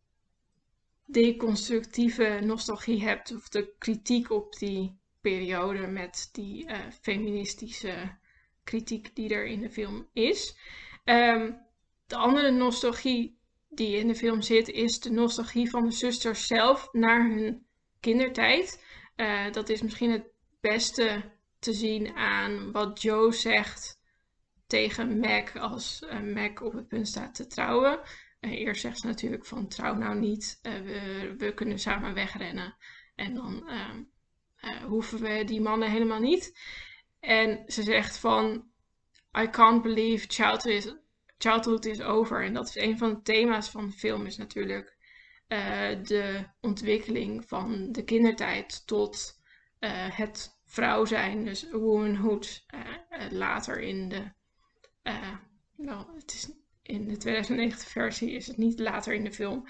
deconstructieve 1.05 2.39
nostalgie 2.43 3.03
hebt 3.03 3.35
of 3.35 3.49
de 3.49 3.75
kritiek 3.79 4.31
op 4.31 4.53
die 4.59 4.99
periode 5.21 5.87
met 5.87 6.29
die 6.33 6.67
feministische 7.01 8.23
kritiek 8.65 9.15
die 9.17 9.35
er 9.35 9.47
in 9.47 9.61
de 9.61 9.71
film 9.71 10.09
is. 10.13 10.57
Um, 11.05 11.63
de 12.07 12.17
andere 12.17 12.51
nostalgie 12.51 13.39
die 13.69 13.97
in 13.97 14.09
de 14.09 14.15
film 14.15 14.43
zit 14.43 14.69
is 14.69 15.01
de 15.01 15.11
nostalgie 15.11 15.71
van 15.71 15.85
de 15.85 15.91
zusters 15.91 16.47
zelf 16.47 16.89
naar 16.93 17.31
hun 17.31 17.67
kindertijd. 18.01 18.85
Uh, 19.17 19.53
dat 19.53 19.69
is 19.69 19.83
misschien 19.83 20.11
het 20.11 20.27
beste 20.61 21.33
te 21.59 21.73
zien 21.73 22.15
aan 22.15 22.73
wat 22.73 23.03
Joe 23.03 23.33
zegt 23.33 24.01
tegen 24.67 25.19
Mac 25.19 25.57
als 25.57 26.03
uh, 26.03 26.21
Mac 26.21 26.63
op 26.63 26.73
het 26.73 26.89
punt 26.89 27.09
staat 27.09 27.35
te 27.35 27.47
trouwen. 27.47 28.01
Uh, 28.41 28.51
eerst 28.51 28.81
zegt 28.81 28.99
ze 28.99 29.07
natuurlijk 29.07 29.47
van 29.47 29.69
trouw 29.69 29.95
nou 29.95 30.19
niet, 30.19 30.59
we, 30.63 31.35
we, 31.39 31.55
kunnen 31.55 31.79
samen 31.79 32.15
wegrennen. 32.15 32.77
En 33.15 33.35
dan 33.35 33.69
ehm, 33.69 34.03
hoeven 34.85 35.21
we 35.21 35.45
die 35.45 35.61
mannen 35.61 35.91
helemaal 35.91 36.21
niet. 36.21 36.53
En 37.27 37.63
ze 37.67 37.83
zegt 37.83 38.19
van 38.19 38.71
I 39.39 39.51
can't 39.51 39.83
believe 39.83 40.27
childhood 41.39 41.85
is, 41.85 42.01
over. 42.01 42.45
En 42.45 42.55
dat 42.55 42.69
is 42.69 42.77
een 42.77 42.99
van 42.99 43.15
de 43.15 43.23
thema's 43.23 43.69
van 43.69 43.87
de 43.87 43.93
film 43.93 44.27
is 44.27 44.37
natuurlijk 44.37 44.97
de 46.03 46.45
ontwikkeling 46.61 47.49
van 47.49 47.93
de 47.93 48.05
kindertijd 48.05 48.87
tot 48.87 49.43
het 50.11 50.59
vrouw 50.65 51.05
zijn, 51.05 51.45
dus 51.45 51.71
womanhood, 51.71 52.67
later 53.31 53.81
in 53.81 54.09
de 54.09 54.33
nou, 55.77 56.07
het 56.15 56.33
is 56.33 56.51
in 56.83 57.09
de 57.09 57.17
2009 57.17 57.81
versie 57.81 58.31
is 58.31 58.47
het 58.47 58.57
niet 58.57 58.79
later 58.79 59.15
in 59.15 59.25
de 59.25 59.33
film, 59.33 59.69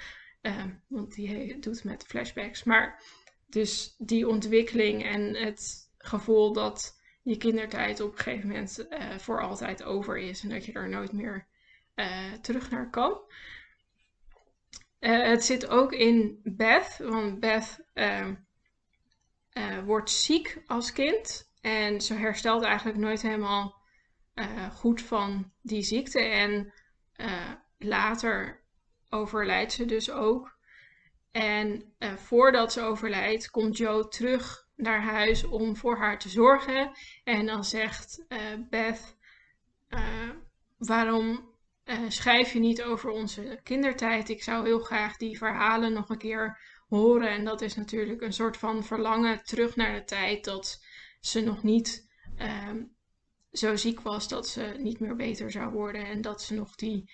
want 0.89 1.15
die 1.15 1.59
doet 1.59 1.85
met 1.85 2.05
flashbacks. 2.05 2.65
Maar 2.65 3.03
dus 3.47 3.95
die 3.99 4.29
ontwikkeling 4.29 5.05
en 5.05 5.35
het 5.37 5.91
gevoel 5.99 6.53
dat 6.53 7.03
je 7.25 7.37
kindertijd 7.37 8.01
op 8.01 8.13
een 8.13 8.19
gegeven 8.19 8.49
moment 8.49 8.87
uh, 8.91 9.19
voor 9.19 9.43
altijd 9.43 9.83
over 9.83 10.19
is 10.19 10.43
en 10.43 10.49
dat 10.49 10.65
je 10.65 10.73
er 10.73 10.89
nooit 10.89 11.13
meer 11.13 11.47
terug 12.41 12.71
naar 12.71 12.91
kan. 12.91 13.21
het 14.99 15.45
zit 15.45 15.69
ook 15.69 15.93
in 15.93 16.41
Beth, 16.43 16.99
want 16.99 17.41
Beth 17.41 17.85
ehm, 17.93 18.35
wordt 19.85 20.11
ziek 20.11 20.63
als 20.67 20.93
kind 20.93 21.51
en 21.61 22.01
ze 22.01 22.15
herstelt 22.15 22.63
eigenlijk 22.63 22.99
nooit 22.99 23.23
helemaal 23.23 23.83
goed 24.73 25.03
van 25.03 25.53
die 25.63 25.83
ziekte. 25.83 26.21
En 26.21 26.73
later 27.79 28.65
overlijdt 29.09 29.73
ze 29.73 29.85
dus 29.85 30.11
ook. 30.11 30.57
En 31.31 31.95
voordat 32.17 32.73
ze 32.73 32.81
overlijdt, 32.81 33.51
komt 33.51 33.77
Joe 33.77 34.09
terug 34.09 34.64
naar 34.77 35.03
huis 35.03 35.45
om 35.45 35.77
voor 35.77 35.97
haar 35.97 36.19
te 36.19 36.29
zorgen. 36.29 36.93
En 37.25 37.47
dan 37.47 37.65
zegt 37.65 38.25
Beth: 38.71 39.17
Waarom 40.77 41.53
schrijf 42.09 42.53
je 42.53 42.59
niet 42.59 42.83
over 42.83 43.11
onze 43.11 43.61
kindertijd? 43.63 44.29
Ik 44.29 44.43
zou 44.43 44.65
heel 44.65 44.79
graag 44.79 45.17
die 45.17 45.39
verhalen 45.39 45.93
nog 45.93 46.09
een 46.09 46.19
keer 46.19 46.59
horen. 46.89 47.29
En 47.29 47.45
dat 47.45 47.61
is 47.61 47.75
natuurlijk 47.75 48.21
een 48.21 48.33
soort 48.33 48.57
van 48.57 48.85
verlangen 48.85 49.45
terug 49.45 49.77
naar 49.77 49.95
de 49.95 50.05
tijd 50.05 50.45
dat 50.45 50.85
ze 51.21 51.41
nog 51.41 51.63
niet 51.63 52.11
ehm, 52.37 52.83
zo 53.53 53.77
ziek 53.77 54.01
was 54.01 54.29
dat 54.29 54.49
ze 54.49 54.75
niet 54.79 55.01
meer 55.01 55.17
beter 55.17 55.51
zou 55.51 55.73
worden. 55.73 56.07
En 56.07 56.21
dat 56.21 56.43
ze 56.43 56.55
nog 56.55 56.75
die 56.75 57.11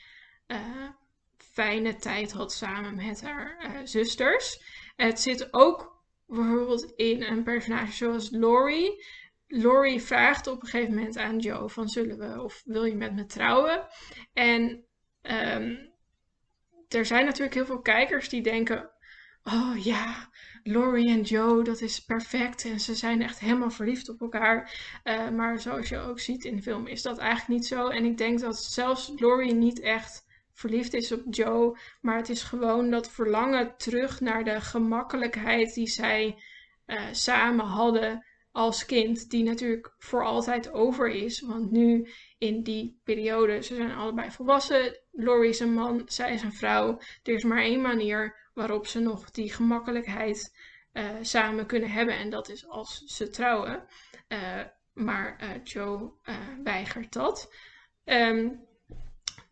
fijne 1.36 1.96
tijd 1.96 2.32
had 2.32 2.52
samen 2.52 2.94
met 2.94 3.22
haar 3.22 3.80
zusters. 3.84 4.62
Het 4.96 5.20
zit 5.20 5.48
ook 5.50 5.99
bijvoorbeeld 6.30 6.92
in 6.96 7.22
een 7.22 7.42
personage 7.42 7.92
zoals 7.92 8.30
Laurie. 8.30 9.04
Laurie 9.46 10.02
vraagt 10.02 10.46
op 10.46 10.62
een 10.62 10.68
gegeven 10.68 10.94
moment 10.94 11.16
aan 11.18 11.38
Joe 11.38 11.68
van 11.68 11.88
zullen 11.88 12.18
we 12.18 12.42
of 12.42 12.62
wil 12.64 12.84
je 12.84 12.94
met 12.94 13.14
me 13.14 13.24
trouwen? 13.26 13.86
En 14.32 14.84
ehm, 15.22 15.74
er 16.88 17.06
zijn 17.06 17.24
natuurlijk 17.24 17.54
heel 17.54 17.66
veel 17.66 17.80
kijkers 17.80 18.28
die 18.28 18.42
denken, 18.42 18.90
oh 19.44 19.84
ja, 19.84 20.30
Laurie 20.62 21.08
en 21.08 21.22
Joe, 21.22 21.64
dat 21.64 21.80
is 21.80 22.04
perfect. 22.04 22.64
En 22.64 22.80
ze 22.80 22.94
zijn 22.94 23.22
echt 23.22 23.38
helemaal 23.38 23.70
verliefd 23.70 24.08
op 24.08 24.20
elkaar. 24.20 24.74
Uh, 25.04 25.28
maar 25.28 25.60
zoals 25.60 25.88
je 25.88 25.98
ook 25.98 26.20
ziet 26.20 26.44
in 26.44 26.56
de 26.56 26.62
film 26.62 26.86
is 26.86 27.02
dat 27.02 27.18
eigenlijk 27.18 27.48
niet 27.48 27.66
zo. 27.66 27.88
En 27.88 28.04
ik 28.04 28.18
denk 28.18 28.40
dat 28.40 28.58
zelfs 28.58 29.12
Laurie 29.16 29.54
niet 29.54 29.80
echt 29.80 30.26
verliefd 30.60 30.94
is 30.94 31.12
op 31.12 31.22
Joe. 31.30 31.78
Maar 32.00 32.16
het 32.16 32.28
is 32.28 32.42
gewoon 32.42 32.90
dat 32.90 33.10
verlangen 33.10 33.76
terug 33.76 34.20
naar 34.20 34.44
de 34.44 34.60
gemakkelijkheid 34.60 35.74
die 35.74 35.88
zij 35.88 36.42
uh, 36.86 37.02
samen 37.12 37.64
hadden 37.64 38.26
als 38.52 38.86
kind. 38.86 39.30
Die 39.30 39.44
natuurlijk 39.44 39.94
voor 39.98 40.24
altijd 40.24 40.72
over 40.72 41.08
is. 41.08 41.40
Want 41.40 41.70
nu 41.70 42.08
in 42.38 42.62
die 42.62 43.00
periode, 43.04 43.62
ze 43.62 43.74
zijn 43.74 43.92
allebei 43.92 44.30
volwassen. 44.30 44.98
Laurie 45.12 45.50
is 45.50 45.60
een 45.60 45.74
man, 45.74 46.02
zij 46.06 46.34
is 46.34 46.42
een 46.42 46.52
vrouw. 46.52 47.00
Er 47.22 47.34
is 47.34 47.44
maar 47.44 47.62
één 47.62 47.80
manier 47.80 48.50
waarop 48.54 48.86
ze 48.86 49.00
nog 49.00 49.30
die 49.30 49.52
gemakkelijkheid 49.52 50.56
uh, 50.92 51.10
samen 51.20 51.66
kunnen 51.66 51.90
hebben. 51.90 52.18
En 52.18 52.30
dat 52.30 52.48
is 52.48 52.68
als 52.68 53.02
ze 53.06 53.28
trouwen. 53.28 53.84
Uh, 54.28 54.38
maar 54.92 55.60
Joe 55.64 56.12
weigert 56.64 57.12
dat. 57.12 57.54
Um, 58.04 58.68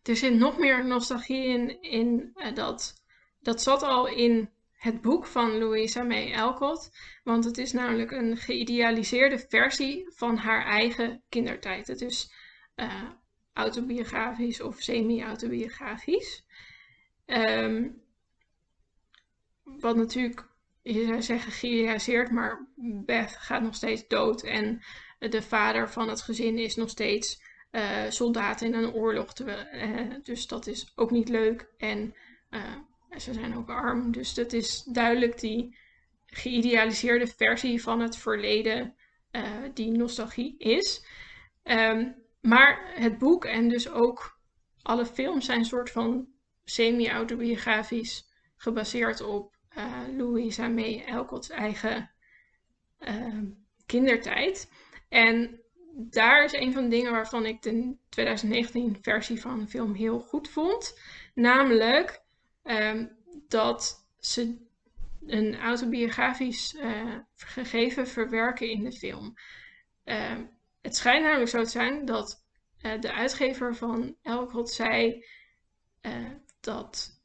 er 0.03 0.15
zit 0.15 0.33
nog 0.33 0.57
meer 0.57 0.85
nostalgie 0.85 1.45
in, 1.45 1.81
in 1.81 2.33
dat. 2.53 3.03
Dat 3.39 3.61
zat 3.61 3.83
al 3.83 4.07
in 4.07 4.49
het 4.71 5.01
boek 5.01 5.25
van 5.25 5.57
Louisa 5.57 6.03
May 6.03 6.35
Alcott. 6.35 6.91
Want 7.23 7.45
het 7.45 7.57
is 7.57 7.71
namelijk 7.71 8.11
een 8.11 8.37
geïdealiseerde 8.37 9.39
versie 9.39 10.05
van 10.15 10.37
haar 10.37 10.65
eigen 10.65 11.23
kindertijd. 11.29 11.87
Het 11.87 12.01
is 12.01 12.31
autobiografisch 13.53 14.61
of 14.61 14.81
semi-autobiografisch. 14.81 16.43
Um, 17.25 18.01
wat 19.63 19.95
natuurlijk, 19.95 20.47
je 20.81 21.05
zou 21.05 21.21
zeggen, 21.21 21.51
geïdealiseerd, 21.51 22.31
maar 22.31 22.67
Beth 23.05 23.35
gaat 23.37 23.61
nog 23.61 23.75
steeds 23.75 24.07
dood. 24.07 24.43
En 24.43 24.83
de 25.19 25.41
vader 25.41 25.89
van 25.89 26.09
het 26.09 26.21
gezin 26.21 26.57
is 26.57 26.75
nog 26.75 26.89
steeds 26.89 27.41
uh, 27.71 28.09
soldaat 28.09 28.61
in 28.61 28.73
een 28.73 28.93
oorlog. 28.93 29.33
Te, 29.33 29.69
uh, 29.73 30.23
dus 30.23 30.47
dat 30.47 30.67
is 30.67 30.91
ook 30.95 31.11
niet 31.11 31.29
leuk. 31.29 31.69
En 31.77 32.15
uh, 32.49 32.75
ze 33.17 33.33
zijn 33.33 33.57
ook 33.57 33.69
arm. 33.69 34.11
Dus 34.11 34.33
dat 34.33 34.53
is 34.53 34.83
duidelijk 34.83 35.39
die 35.39 35.77
geïdealiseerde 36.25 37.27
versie 37.27 37.81
van 37.81 37.99
het 37.99 38.17
verleden 38.17 38.93
die 39.73 39.91
nostalgie 39.91 40.57
is. 40.57 41.05
Um, 41.63 42.15
maar 42.41 42.91
het 42.95 43.17
boek 43.17 43.45
en 43.45 43.69
dus 43.69 43.89
ook 43.89 44.39
alle 44.81 45.05
films 45.05 45.45
zijn 45.45 45.59
een 45.59 45.65
soort 45.65 45.91
van 45.91 46.27
semi-autobiografisch 46.63 48.29
gebaseerd 48.55 49.21
op 49.21 49.55
Louisa 50.17 50.67
May 50.67 51.05
Alcott's 51.07 51.49
eigen 51.49 52.11
uh, 52.99 53.41
kindertijd. 53.85 54.71
En 55.09 55.61
daar 56.01 56.43
is 56.43 56.53
een 56.53 56.73
van 56.73 56.83
de 56.83 56.89
dingen 56.89 57.11
waarvan 57.11 57.45
ik 57.45 57.61
de 57.61 57.95
2019 58.09 58.97
versie 59.01 59.41
van 59.41 59.59
de 59.59 59.67
film 59.67 59.93
heel 59.93 60.19
goed 60.19 60.49
vond. 60.49 60.99
Namelijk 61.33 62.21
um, 62.63 63.17
dat 63.47 64.07
ze 64.19 64.57
een 65.25 65.59
autobiografisch 65.59 66.73
uh, 66.73 67.15
gegeven 67.35 68.07
verwerken 68.07 68.69
in 68.69 68.83
de 68.83 68.91
film. 68.91 69.33
Uh, 70.05 70.37
het 70.81 70.95
schijnt 70.95 71.23
namelijk 71.23 71.49
zo 71.49 71.63
te 71.63 71.69
zijn 71.69 72.05
dat 72.05 72.45
uh, 72.81 73.01
de 73.01 73.13
uitgever 73.13 73.75
van 73.75 74.15
Elcott 74.21 74.69
zei 74.69 75.25
dat 76.59 77.21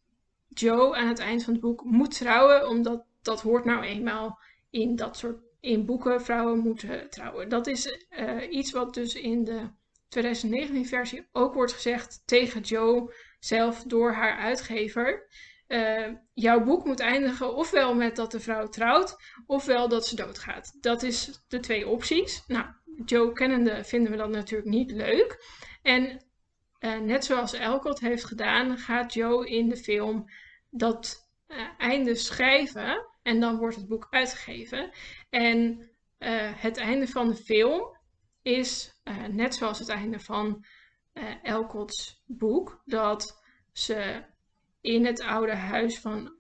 Joe 0.49 0.97
aan 0.97 1.09
het 1.09 1.19
eind 1.19 1.45
van 1.45 1.53
het 1.53 1.63
boek 1.63 1.85
moet 1.85 2.17
trouwen, 2.17 2.69
omdat 2.69 3.05
dat 3.23 3.43
hoort 3.43 3.65
nou 3.65 3.83
eenmaal 3.83 4.39
in 4.71 4.97
dat 4.97 5.17
soort 5.17 5.44
in 5.65 5.87
boeken. 5.87 6.23
Vrouwen 6.23 6.59
moeten 6.59 7.11
trouwen. 7.11 7.49
Dat 7.49 7.67
is 7.67 8.07
uh, 8.11 8.51
iets 8.51 8.73
wat 8.73 8.95
dus 8.95 9.15
in 9.15 9.45
de 9.45 9.71
2019 10.09 10.87
versie 10.87 11.29
ook 11.33 11.55
wordt 11.55 11.73
gezegd 11.73 12.23
tegen 12.25 12.61
Joe 12.61 13.15
zelf 13.39 13.83
door 13.83 14.13
haar 14.13 14.39
uitgever. 14.39 15.27
Uh, 15.69 16.09
jouw 16.33 16.65
boek 16.65 16.85
moet 16.85 17.01
eindigen 17.01 17.55
ofwel 17.55 17.95
met 17.95 18.17
dat 18.17 18.31
de 18.31 18.41
vrouw 18.41 18.69
trouwt, 18.69 19.17
ofwel 19.47 19.89
dat 19.89 20.07
ze 20.07 20.17
doodgaat. 20.17 20.77
Dat 20.81 21.03
is 21.03 21.45
de 21.49 21.61
twee 21.61 21.89
opties. 21.89 22.45
Nou, 22.47 22.67
Joe 23.05 23.33
kennende 23.33 23.85
vinden 23.85 24.11
we 24.11 24.17
dat 24.17 24.31
natuurlijk 24.31 24.71
niet 24.71 24.91
leuk. 24.91 25.45
En 25.83 26.25
uh, 26.81 26.99
net 26.99 27.25
zoals 27.25 27.53
Elcott 27.53 28.01
heeft 28.01 28.25
gedaan, 28.25 28.79
gaat 28.79 29.15
Joe 29.15 29.49
in 29.49 29.69
de 29.69 29.77
film 29.77 30.31
dat 30.71 31.29
einde 31.79 32.15
schrijven 32.15 33.07
en 33.25 33.41
dan 33.41 33.57
wordt 33.57 33.77
het 33.77 33.89
boek 33.89 34.07
uitgegeven. 34.11 34.91
En 35.31 35.79
uh, 36.19 36.53
het 36.55 36.77
einde 36.77 37.07
van 37.07 37.29
de 37.29 37.37
film 37.37 37.97
is 38.43 39.01
uh, 39.05 39.25
net 39.25 39.55
zoals 39.55 39.79
het 39.79 39.89
einde 39.89 40.21
van 40.21 40.65
Elcott's 41.43 42.23
boek, 42.27 42.83
dat 42.85 43.43
ze 43.73 44.25
in 44.81 45.07
het 45.07 45.23
oude 45.23 45.55
huis 45.55 46.01
van 46.01 46.33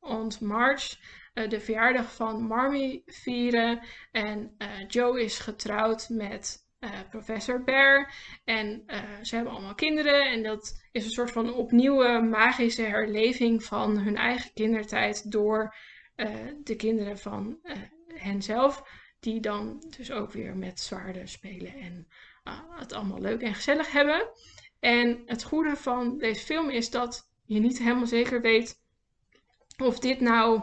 Aunt 0.00 0.40
March 0.40 0.98
de 1.32 1.60
verjaardag 1.60 2.14
van 2.14 2.42
Marmee 2.42 3.02
vieren. 3.06 3.80
En 4.12 4.56
Joe 4.88 5.22
is 5.22 5.38
getrouwd 5.38 6.08
met 6.08 6.68
uh, 6.80 6.90
professor 7.10 7.64
Bear. 7.64 8.14
En 8.44 8.82
uh, 8.86 8.96
ze 9.22 9.34
hebben 9.34 9.52
allemaal 9.52 9.74
kinderen. 9.74 10.30
En 10.30 10.42
dat 10.42 10.82
is 10.92 11.04
een 11.04 11.10
soort 11.10 11.30
van 11.30 11.54
opnieuw 11.54 12.20
magische 12.20 12.82
herleving 12.82 13.64
van 13.64 13.98
hun 13.98 14.16
eigen 14.16 14.52
kindertijd 14.54 15.30
door 15.30 15.62
uh, 15.62 15.70
de 16.64 16.76
kinderen 16.76 17.18
van 17.18 17.58
henzelf. 18.14 18.82
Die 19.20 19.40
dan 19.40 19.84
dus 19.96 20.10
ook 20.10 20.32
weer 20.32 20.56
met 20.56 20.80
zwaarden 20.80 21.28
spelen 21.28 21.74
en 21.74 22.08
het 22.70 22.92
allemaal 22.92 23.20
leuk 23.20 23.40
en 23.40 23.54
gezellig 23.54 23.92
hebben. 23.92 24.28
En 24.80 25.22
het 25.26 25.42
goede 25.42 25.76
van 25.76 26.18
deze 26.18 26.44
film 26.44 26.70
is 26.70 26.90
dat 26.90 27.30
je 27.44 27.60
niet 27.60 27.78
helemaal 27.78 28.06
zeker 28.06 28.40
weet 28.40 28.80
of 29.80 29.98
dit 29.98 30.20
nou 30.20 30.62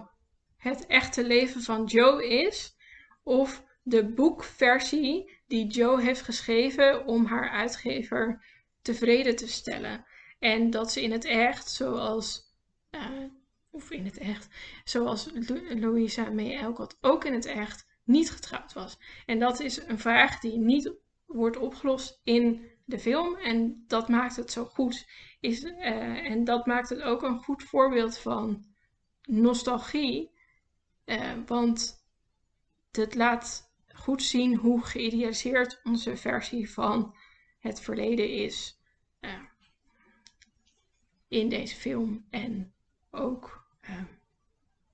het 0.57 0.85
echte 0.85 1.23
leven 1.23 1.61
van 1.61 1.85
Joe 1.85 2.27
is. 2.27 2.75
Of 3.23 3.63
de 3.83 4.13
boekversie 4.13 5.41
die 5.47 5.67
Joe 5.67 6.01
heeft 6.01 6.21
geschreven 6.21 7.05
om 7.05 7.25
haar 7.25 7.49
uitgever 7.49 8.45
tevreden 8.81 9.35
te 9.35 9.47
stellen. 9.47 10.05
En 10.39 10.69
dat 10.69 10.91
ze 10.91 11.01
in 11.01 11.11
het 11.11 11.25
echt, 11.25 11.69
zoals, 11.69 12.55
uh, 12.91 13.23
of 13.77 13.91
in 13.91 14.05
het 14.05 14.17
echt, 14.17 14.47
zoals 14.83 15.29
Louisa 15.69 16.29
May 16.29 16.57
Alcott 16.59 16.97
ook 17.01 17.25
in 17.25 17.33
het 17.33 17.45
echt 17.45 17.87
niet 18.03 18.31
getrouwd 18.31 18.73
was. 18.73 18.97
En 19.25 19.39
dat 19.39 19.59
is 19.59 19.77
een 19.87 19.99
vraag 19.99 20.39
die 20.39 20.57
niet 20.57 20.93
wordt 21.25 21.57
opgelost 21.57 22.19
in 22.23 22.71
de 22.85 22.99
film. 22.99 23.35
En 23.35 23.83
dat 23.87 24.09
maakt 24.09 24.35
het 24.35 24.51
zo 24.51 24.65
goed. 24.65 25.07
Is, 25.39 25.63
uh, 25.63 26.31
en 26.31 26.43
dat 26.43 26.65
maakt 26.65 26.89
het 26.89 27.01
ook 27.01 27.23
een 27.23 27.43
goed 27.43 27.63
voorbeeld 27.63 28.17
van 28.17 28.65
nostalgie. 29.21 30.31
Uh, 31.05 31.33
want 31.45 32.05
het 32.91 33.15
laat 33.15 33.71
goed 33.93 34.23
zien 34.23 34.55
hoe 34.55 34.81
geïdealiseerd 34.81 35.79
onze 35.83 36.17
versie 36.17 36.71
van 36.71 37.15
het 37.59 37.81
verleden 37.81 38.29
is 38.29 38.79
uh, 39.21 39.31
in 41.27 41.49
deze 41.49 41.75
film. 41.75 42.25
En 42.29 42.73
ook 43.11 43.56
uh, 43.89 43.95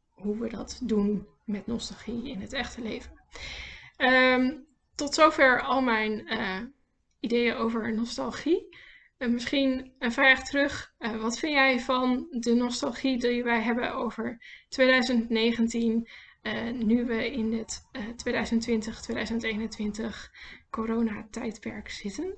hoe 0.10 0.38
we 0.38 0.49
dat 0.49 0.79
doen 0.84 1.27
met 1.45 1.67
nostalgie 1.67 2.29
in 2.29 2.41
het 2.41 2.53
echte 2.53 2.82
leven. 2.82 3.12
Um, 3.97 4.65
tot 4.95 5.13
zover 5.13 5.62
al 5.62 5.82
mijn 5.82 6.34
uh, 6.34 6.60
ideeën 7.19 7.56
over 7.56 7.93
nostalgie. 7.93 8.77
misschien 9.17 9.93
een 9.99 10.12
vraag 10.12 10.43
terug. 10.43 10.93
wat 10.97 11.39
vind 11.39 11.53
jij 11.53 11.79
van 11.79 12.27
de 12.29 12.53
nostalgie 12.53 13.19
die 13.19 13.43
wij 13.43 13.62
hebben 13.62 13.93
over 13.93 14.41
2019? 14.69 16.08
Uh, 16.43 16.71
nu 16.71 17.06
we 17.06 17.32
in 17.32 17.53
het 17.53 17.89
uh, 17.91 18.03
2020-2021 20.03 20.06
coronatijdperk 20.69 21.89
zitten. 21.89 22.38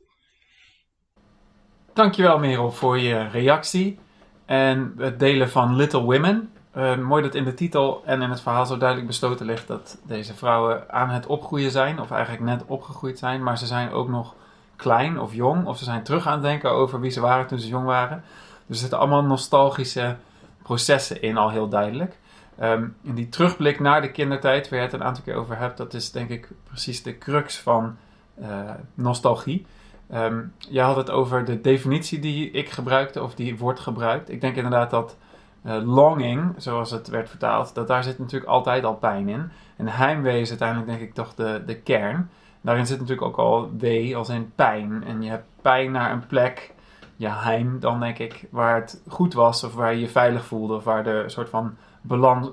Dankjewel 1.93 2.39
Merel 2.39 2.71
voor 2.71 2.99
je 2.99 3.27
reactie 3.27 3.99
en 4.45 4.93
het 4.97 5.19
delen 5.19 5.49
van 5.49 5.75
Little 5.75 6.01
Women. 6.01 6.49
Uh, 6.77 6.97
mooi 6.97 7.23
dat 7.23 7.35
in 7.35 7.43
de 7.43 7.53
titel 7.53 8.01
en 8.05 8.21
in 8.21 8.29
het 8.29 8.41
verhaal 8.41 8.65
zo 8.65 8.77
duidelijk 8.77 9.07
besloten 9.07 9.45
ligt 9.45 9.67
dat 9.67 9.97
deze 10.03 10.33
vrouwen 10.33 10.91
aan 10.91 11.09
het 11.09 11.25
opgroeien 11.25 11.71
zijn, 11.71 11.99
of 11.99 12.11
eigenlijk 12.11 12.43
net 12.43 12.63
opgegroeid 12.65 13.19
zijn, 13.19 13.43
maar 13.43 13.57
ze 13.57 13.65
zijn 13.65 13.91
ook 13.91 14.09
nog 14.09 14.35
klein 14.75 15.19
of 15.19 15.33
jong, 15.33 15.65
of 15.65 15.77
ze 15.77 15.83
zijn 15.83 16.03
terug 16.03 16.27
aan 16.27 16.33
het 16.33 16.41
denken 16.41 16.71
over 16.71 16.99
wie 16.99 17.11
ze 17.11 17.21
waren 17.21 17.47
toen 17.47 17.59
ze 17.59 17.67
jong 17.67 17.85
waren. 17.85 18.23
Dus 18.65 18.75
er 18.75 18.81
zitten 18.81 18.99
allemaal 18.99 19.23
nostalgische 19.23 20.15
processen 20.63 21.21
in, 21.21 21.37
al 21.37 21.49
heel 21.49 21.69
duidelijk. 21.69 22.17
Ehm, 22.57 22.87
en 23.05 23.15
die 23.15 23.29
terugblik 23.29 23.79
naar 23.79 24.01
de 24.01 24.11
kindertijd, 24.11 24.69
waar 24.69 24.79
je 24.79 24.85
het 24.85 24.93
een 24.93 25.03
aantal 25.03 25.23
keer 25.23 25.35
over 25.35 25.57
hebt, 25.57 25.77
dat 25.77 25.93
is 25.93 26.11
denk 26.11 26.29
ik 26.29 26.49
precies 26.63 27.03
de 27.03 27.17
crux 27.17 27.59
van 27.59 27.95
uh, 28.39 28.47
nostalgie. 28.93 29.65
Um, 30.13 30.53
je 30.57 30.81
had 30.81 30.95
het 30.95 31.09
over 31.09 31.45
de 31.45 31.61
definitie 31.61 32.19
die 32.19 32.51
ik 32.51 32.69
gebruikte, 32.69 33.23
of 33.23 33.35
die 33.35 33.57
wordt 33.57 33.79
gebruikt. 33.79 34.29
Ik 34.29 34.41
denk 34.41 34.55
inderdaad 34.55 34.89
dat 34.89 35.17
uh, 35.65 35.77
longing, 35.83 36.53
zoals 36.57 36.91
het 36.91 37.07
werd 37.07 37.29
vertaald, 37.29 37.75
dat 37.75 37.87
daar 37.87 38.03
zit 38.03 38.19
natuurlijk 38.19 38.51
altijd 38.51 38.83
al 38.83 38.95
pijn 38.95 39.29
in. 39.29 39.51
En 39.75 39.87
heimwee 39.87 40.41
is 40.41 40.49
uiteindelijk 40.49 40.89
denk 40.89 41.01
ik 41.01 41.13
toch 41.13 41.33
de, 41.33 41.63
de 41.65 41.75
kern. 41.75 42.29
Daarin 42.61 42.85
zit 42.85 42.99
natuurlijk 42.99 43.27
ook 43.27 43.37
al 43.37 43.71
wee 43.77 44.15
als 44.15 44.29
in 44.29 44.51
pijn. 44.55 45.03
En 45.07 45.21
je 45.21 45.29
hebt 45.29 45.45
pijn 45.61 45.91
naar 45.91 46.11
een 46.11 46.25
plek, 46.27 46.73
je 47.15 47.29
heim 47.29 47.79
dan 47.79 47.99
denk 47.99 48.17
ik, 48.17 48.47
waar 48.49 48.75
het 48.75 49.01
goed 49.07 49.33
was 49.33 49.63
of 49.63 49.73
waar 49.73 49.93
je 49.93 49.99
je 49.99 50.09
veilig 50.09 50.45
voelde 50.45 50.75
of 50.75 50.83
waar 50.83 51.05
er 51.05 51.23
een 51.23 51.29
soort 51.29 51.49
van 51.49 51.75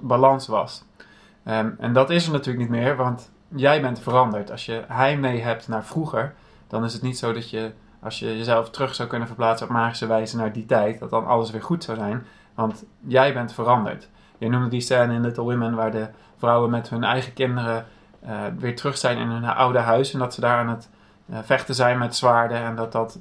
balans, 0.00 0.46
was. 0.46 0.84
Um, 1.48 1.76
en 1.78 1.92
dat 1.92 2.10
is 2.10 2.26
er 2.26 2.32
natuurlijk 2.32 2.70
niet 2.70 2.80
meer, 2.80 2.96
want 2.96 3.30
jij 3.48 3.80
bent 3.80 4.00
veranderd. 4.00 4.50
Als 4.50 4.66
je 4.66 4.84
heimwee 4.88 5.40
hebt 5.40 5.68
naar 5.68 5.84
vroeger, 5.84 6.34
dan 6.72 6.84
is 6.84 6.92
het 6.92 7.02
niet 7.02 7.18
zo 7.18 7.32
dat 7.32 7.50
je, 7.50 7.72
als 8.00 8.18
je 8.18 8.36
jezelf 8.36 8.70
terug 8.70 8.94
zou 8.94 9.08
kunnen 9.08 9.26
verplaatsen 9.28 9.66
op 9.66 9.72
magische 9.72 10.06
wijze 10.06 10.36
naar 10.36 10.52
die 10.52 10.66
tijd, 10.66 10.98
dat 10.98 11.10
dan 11.10 11.26
alles 11.26 11.50
weer 11.50 11.62
goed 11.62 11.84
zou 11.84 11.98
zijn. 11.98 12.26
Want 12.54 12.84
jij 13.06 13.34
bent 13.34 13.52
veranderd. 13.52 14.08
Je 14.38 14.48
noemde 14.48 14.68
die 14.68 14.80
scène 14.80 15.14
in 15.14 15.20
Little 15.20 15.42
Women 15.42 15.74
waar 15.74 15.90
de 15.90 16.08
vrouwen 16.36 16.70
met 16.70 16.88
hun 16.88 17.04
eigen 17.04 17.32
kinderen 17.32 17.86
uh, 18.24 18.40
weer 18.58 18.76
terug 18.76 18.98
zijn 18.98 19.18
in 19.18 19.28
hun 19.28 19.44
oude 19.44 19.78
huis. 19.78 20.12
En 20.12 20.18
dat 20.18 20.34
ze 20.34 20.40
daar 20.40 20.58
aan 20.58 20.68
het 20.68 20.90
uh, 21.30 21.38
vechten 21.42 21.74
zijn 21.74 21.98
met 21.98 22.16
zwaarden. 22.16 22.58
En 22.58 22.76
dat 22.76 22.92
dat 22.92 23.20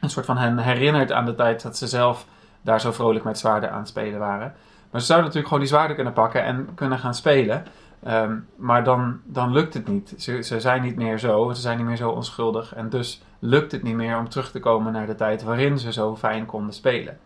een 0.00 0.10
soort 0.10 0.26
van 0.26 0.38
hen 0.38 0.58
herinnert 0.58 1.12
aan 1.12 1.24
de 1.24 1.34
tijd 1.34 1.62
dat 1.62 1.76
ze 1.76 1.86
zelf 1.86 2.26
daar 2.62 2.80
zo 2.80 2.92
vrolijk 2.92 3.24
met 3.24 3.38
zwaarden 3.38 3.70
aan 3.70 3.78
het 3.78 3.88
spelen 3.88 4.18
waren. 4.18 4.54
Maar 4.90 5.00
ze 5.00 5.06
zouden 5.06 5.26
natuurlijk 5.26 5.52
gewoon 5.52 5.62
die 5.62 5.72
zwaarden 5.74 5.96
kunnen 5.96 6.12
pakken 6.12 6.42
en 6.42 6.74
kunnen 6.74 6.98
gaan 6.98 7.14
spelen. 7.14 7.64
Um, 8.08 8.46
maar 8.56 8.84
dan, 8.84 9.20
dan 9.24 9.52
lukt 9.52 9.74
het 9.74 9.88
niet. 9.88 10.14
Ze, 10.16 10.42
ze 10.42 10.60
zijn 10.60 10.82
niet 10.82 10.96
meer 10.96 11.18
zo, 11.18 11.52
ze 11.52 11.60
zijn 11.60 11.76
niet 11.76 11.86
meer 11.86 11.96
zo 11.96 12.10
onschuldig. 12.10 12.74
En 12.74 12.88
dus 12.88 13.22
lukt 13.38 13.72
het 13.72 13.82
niet 13.82 13.94
meer 13.94 14.18
om 14.18 14.28
terug 14.28 14.50
te 14.50 14.60
komen 14.60 14.92
naar 14.92 15.06
de 15.06 15.14
tijd 15.14 15.42
waarin 15.42 15.78
ze 15.78 15.92
zo 15.92 16.16
fijn 16.16 16.46
konden 16.46 16.74
spelen. 16.74 17.18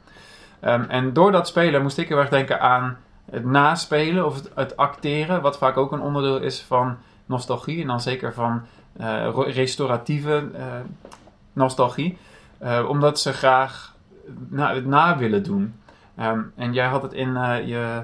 Um, 0.65 0.83
en 0.83 1.13
door 1.13 1.33
dat 1.33 1.49
spelen 1.49 1.83
moest 1.83 1.99
ik 1.99 2.09
heel 2.09 2.19
erg 2.19 2.29
denken 2.29 2.61
aan 2.61 2.97
het 3.31 3.45
naspelen 3.45 4.27
of 4.27 4.43
het, 4.55 4.77
acteren, 4.77 5.43
wat 5.43 5.59
vaak 5.59 5.77
ook 5.77 5.93
een 5.93 6.01
onderdeel 6.01 6.39
is 6.39 6.63
van 6.63 6.97
nostalgie. 7.27 7.81
En 7.81 7.87
dan 7.87 8.01
zeker 8.01 8.35
van 8.35 8.63
uh, 9.01 9.29
restauratieve 9.47 10.49
uh, 10.55 10.63
nostalgie. 11.53 12.19
Uh, 12.63 12.89
omdat 12.89 13.21
ze 13.21 13.33
graag 13.33 13.95
het 14.55 14.87
na 14.87 15.19
willen 15.19 15.43
doen. 15.43 15.75
En 16.57 16.73
jij 16.73 16.87
had 16.87 17.03
het 17.03 17.13
in 17.13 17.33
je 17.67 18.03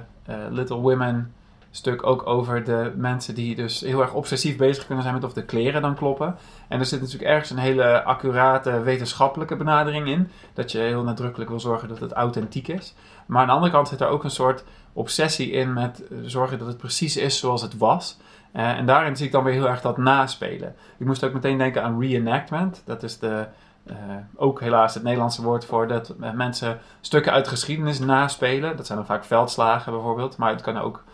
Little 0.51 0.77
Women 0.77 1.35
stuk 1.77 2.07
ook 2.07 2.27
over 2.27 2.65
de 2.65 2.93
mensen 2.97 3.35
die 3.35 3.55
dus 3.55 3.81
heel 3.81 4.01
erg 4.01 4.13
obsessief 4.13 4.57
bezig 4.57 4.87
kunnen 4.87 5.03
zijn 5.03 5.15
met 5.15 5.25
of 5.25 5.33
de 5.33 5.45
kleren 5.45 5.83
dan 5.83 5.95
kloppen. 5.95 6.37
En 6.69 6.79
er 6.79 6.87
zit 6.87 7.01
natuurlijk 7.01 7.31
ergens 7.31 7.51
een 7.51 7.59
hele 7.59 8.03
accurate 8.05 8.81
wetenschappelijke 8.81 9.57
benadering 9.57 10.09
in. 10.09 10.31
Dat 10.55 10.73
je 10.73 10.79
heel 10.79 11.03
nadrukkelijk 11.03 11.51
wil 11.51 11.61
zorgen 11.61 11.89
dat 11.89 11.99
het 11.99 12.13
authentiek 12.13 12.69
is. 12.69 12.95
Maar 13.27 13.41
aan 13.41 13.47
de 13.47 13.53
andere 13.53 13.73
kant 13.73 13.89
zit 13.89 14.01
er 14.01 14.09
ook 14.09 14.25
een 14.25 14.31
soort 14.31 14.65
obsessie 14.93 15.51
in 15.51 15.73
met 15.73 16.03
zorgen 16.25 16.59
dat 16.59 16.67
het 16.67 16.77
precies 16.77 17.17
is 17.17 17.39
zoals 17.39 17.63
het 17.63 17.79
was. 17.79 18.19
Uh, 18.53 18.69
en 18.69 18.87
daarin 18.87 19.17
zie 19.17 19.27
ik 19.27 19.33
dan 19.33 19.45
weer 19.45 19.53
heel 19.53 19.69
erg 19.69 19.81
dat 19.81 19.97
naspelen. 19.97 20.75
Ik 20.99 21.07
moest 21.07 21.25
ook 21.25 21.33
meteen 21.33 21.59
denken 21.59 21.83
aan 21.83 22.01
reenactment. 22.01 22.83
Dat 22.85 23.03
is 23.03 23.19
de, 23.19 23.47
uh, 23.87 23.95
ook 24.37 24.61
helaas 24.61 24.95
het 24.95 25.03
Nederlandse 25.03 25.43
woord 25.43 25.65
voor 25.65 25.89
dat 25.89 26.15
mensen 26.35 26.79
stukken 27.01 27.33
uit 27.33 27.49
geschiedenis 27.49 27.99
naspelen. 27.99 28.77
Dat 28.77 28.87
zijn 28.87 28.99
dan 28.99 29.07
vaak 29.07 29.25
veldslagen 29.25 29.93
bijvoorbeeld. 29.93 30.37
Maar 30.37 30.51
het 30.51 30.63
kan 30.63 30.79
ook 30.79 31.05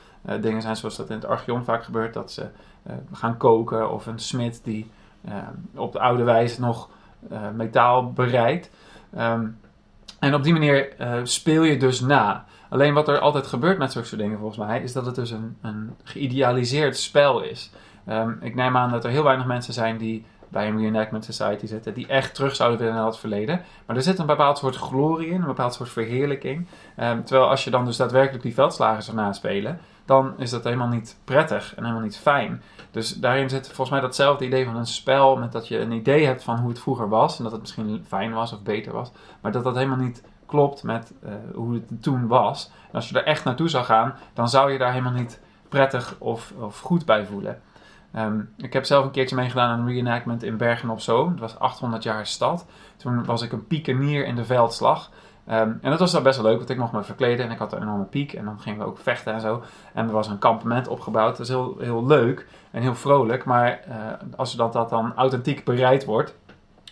dingen 0.41 0.63
zijn 0.63 0.77
zoals 0.77 0.97
dat 0.97 1.11
in 1.11 1.17
het 1.17 1.25
Archeon 1.25 1.65
vaak 1.65 1.85
gebeurt. 1.85 2.15
Dat 2.15 2.33
ze 2.33 2.47
gaan 3.13 3.37
koken 3.37 3.91
of 3.91 4.07
een 4.07 4.19
smid 4.19 4.61
die 4.65 4.91
op 5.75 5.93
de 5.93 6.01
oude 6.01 6.23
wijze 6.23 6.61
nog 6.61 6.89
metaal 7.55 8.13
bereidt. 8.13 8.71
Um, 9.19 9.59
en 10.19 10.35
op 10.35 10.43
die 10.43 10.53
manier 10.53 10.89
speel 11.23 11.63
je 11.63 11.77
dus 11.77 12.01
na. 12.01 12.45
Alleen 12.69 12.95
wat 12.95 13.09
er 13.09 13.19
altijd 13.19 13.47
gebeurt 13.47 13.79
met 13.79 13.93
zulke 13.93 14.09
soort 14.09 14.21
dingen 14.21 14.39
volgens 14.39 14.59
mij, 14.59 14.83
is 14.83 14.93
dat 14.93 15.07
het 15.07 15.15
dus 15.15 15.31
een, 15.31 15.57
een 15.61 15.97
geïdealiseerd 16.03 16.97
spel 16.97 17.43
is. 17.43 17.71
Um, 18.09 18.39
ik 18.41 18.55
neem 18.55 18.77
aan 18.77 18.91
dat 18.91 19.05
er 19.05 19.11
heel 19.11 19.23
weinig 19.23 19.47
mensen 19.47 19.75
zijn 19.75 19.99
die 19.99 20.25
bij 20.49 20.69
een 20.69 20.79
Reenactment 20.79 21.25
Society 21.25 21.67
zitten, 21.67 21.95
die 21.95 22.07
echt 22.07 22.35
terug 22.35 22.55
zouden 22.55 22.79
willen 22.79 22.95
naar 22.95 23.07
het 23.07 23.19
verleden. 23.19 23.63
Maar 23.87 23.97
er 23.97 24.03
zit 24.03 24.19
een 24.19 24.27
bepaald 24.27 24.59
soort 24.59 24.77
glorie 24.77 25.29
in, 25.29 25.41
een 25.41 25.47
bepaald 25.47 25.75
soort 25.75 25.89
verheerlijking. 25.89 26.67
Um, 27.01 27.25
terwijl 27.25 27.49
als 27.49 27.65
je 27.65 27.71
dan 27.71 27.85
dus 27.85 27.97
daadwerkelijk 27.97 28.43
die 28.43 28.55
veldslagen 28.55 29.03
zou 29.03 29.17
naspelen, 29.17 29.81
dan 30.13 30.35
is 30.37 30.51
dat 30.51 30.65
helemaal 30.65 30.89
niet 30.89 31.17
prettig 31.25 31.75
en 31.75 31.83
helemaal 31.83 32.05
niet 32.05 32.17
fijn. 32.17 32.63
Dus 32.91 33.15
daarin 33.15 33.49
zit 33.49 33.67
volgens 33.67 33.91
mij 33.91 34.01
datzelfde 34.01 34.45
idee 34.45 34.65
van 34.65 34.77
een 34.77 34.87
spel, 34.87 35.37
met 35.37 35.53
dat 35.53 35.69
je 35.69 35.79
een 35.79 35.93
idee 35.93 36.27
hebt 36.27 36.43
van 36.43 36.59
hoe 36.59 36.69
het 36.69 36.81
vroeger 36.81 37.09
was, 37.09 37.37
en 37.39 37.43
dat 37.43 37.53
het 37.53 37.61
misschien 37.61 38.05
fijn 38.09 38.33
was 38.33 38.53
of 38.53 38.63
beter 38.63 38.93
was, 38.93 39.13
maar 39.41 39.53
dat 39.53 39.65
dat 39.65 39.75
helemaal 39.75 39.97
niet 39.97 40.23
klopt 40.47 40.83
met 40.83 41.13
uh, 41.25 41.33
hoe 41.55 41.75
het 41.75 42.03
toen 42.03 42.27
was. 42.27 42.71
En 42.89 42.95
als 42.95 43.09
je 43.09 43.19
er 43.19 43.27
echt 43.27 43.45
naartoe 43.45 43.69
zou 43.69 43.85
gaan, 43.85 44.15
dan 44.35 44.49
zou 44.49 44.73
je 44.73 44.79
daar 44.79 44.91
helemaal 44.91 45.13
niet 45.13 45.41
prettig 45.69 46.17
of, 46.19 46.53
of 46.59 46.81
goed 46.81 47.05
bij 47.05 47.27
voelen. 47.27 47.61
Um, 48.17 48.55
ik 48.57 48.73
heb 48.73 48.85
zelf 48.85 49.05
een 49.05 49.11
keertje 49.11 49.37
meegedaan 49.37 49.71
aan 49.71 49.81
een 49.81 49.93
reenactment 49.93 50.43
in 50.43 50.57
Bergen 50.57 50.91
op 50.91 51.01
Zoom. 51.01 51.31
Het 51.31 51.41
was 51.41 51.59
800 51.59 52.03
jaar 52.03 52.27
stad. 52.27 52.67
Toen 52.97 53.25
was 53.25 53.43
ik 53.43 53.53
een 53.53 53.67
piekenier 53.67 54.27
in 54.27 54.37
de 54.37 54.45
veldslag. 54.45 55.11
Um, 55.51 55.79
en 55.83 55.91
dat 55.91 55.99
was 55.99 56.13
dan 56.13 56.23
best 56.23 56.37
wel 56.37 56.47
leuk, 56.47 56.59
want 56.59 56.71
ik 56.71 56.79
mocht 56.79 56.93
me 56.93 57.03
verkleden 57.03 57.47
en 57.47 57.53
ik 57.53 57.59
had 57.59 57.73
een 57.73 57.83
enorme 57.83 58.05
piek. 58.05 58.33
En 58.33 58.45
dan 58.45 58.61
gingen 58.61 58.79
we 58.79 58.85
ook 58.85 58.99
vechten 58.99 59.33
en 59.33 59.41
zo. 59.41 59.63
En 59.95 60.07
er 60.07 60.13
was 60.13 60.29
een 60.29 60.39
kampement 60.39 60.89
opgebouwd. 60.89 61.31
Dat 61.37 61.41
is 61.41 61.49
heel, 61.49 61.77
heel 61.79 62.07
leuk 62.07 62.47
en 62.71 62.83
heel 62.83 62.95
vrolijk. 62.95 63.45
Maar 63.45 63.81
uh, 63.89 63.95
als 64.37 64.57
dat, 64.57 64.73
dat 64.73 64.91
dan 64.91 65.13
authentiek 65.17 65.65
bereid 65.65 66.05
wordt, 66.05 66.35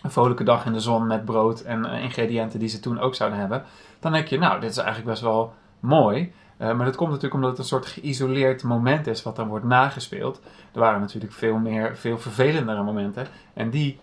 een 0.01 0.11
vrolijke 0.11 0.43
dag 0.43 0.65
in 0.65 0.73
de 0.73 0.79
zon 0.79 1.07
met 1.07 1.25
brood 1.25 1.61
en 1.61 1.85
uh, 1.85 2.03
ingrediënten 2.03 2.59
die 2.59 2.69
ze 2.69 2.79
toen 2.79 2.99
ook 2.99 3.15
zouden 3.15 3.39
hebben, 3.39 3.63
dan 3.99 4.11
denk 4.11 4.27
je, 4.27 4.37
nou, 4.37 4.59
dit 4.59 4.69
is 4.69 4.77
eigenlijk 4.77 5.09
best 5.09 5.21
wel 5.21 5.53
mooi. 5.79 6.33
Uh, 6.57 6.73
maar 6.73 6.85
dat 6.85 6.95
komt 6.95 7.09
natuurlijk 7.09 7.35
omdat 7.35 7.49
het 7.49 7.59
een 7.59 7.65
soort 7.65 7.85
geïsoleerd 7.85 8.63
moment 8.63 9.07
is 9.07 9.23
wat 9.23 9.35
dan 9.35 9.47
wordt 9.47 9.65
nagespeeld. 9.65 10.41
Er 10.73 10.79
waren 10.79 10.99
natuurlijk 10.99 11.33
veel 11.33 11.57
meer, 11.57 11.97
veel 11.97 12.17
vervelendere 12.17 12.83
momenten 12.83 13.27
en 13.53 13.69
die 13.69 13.99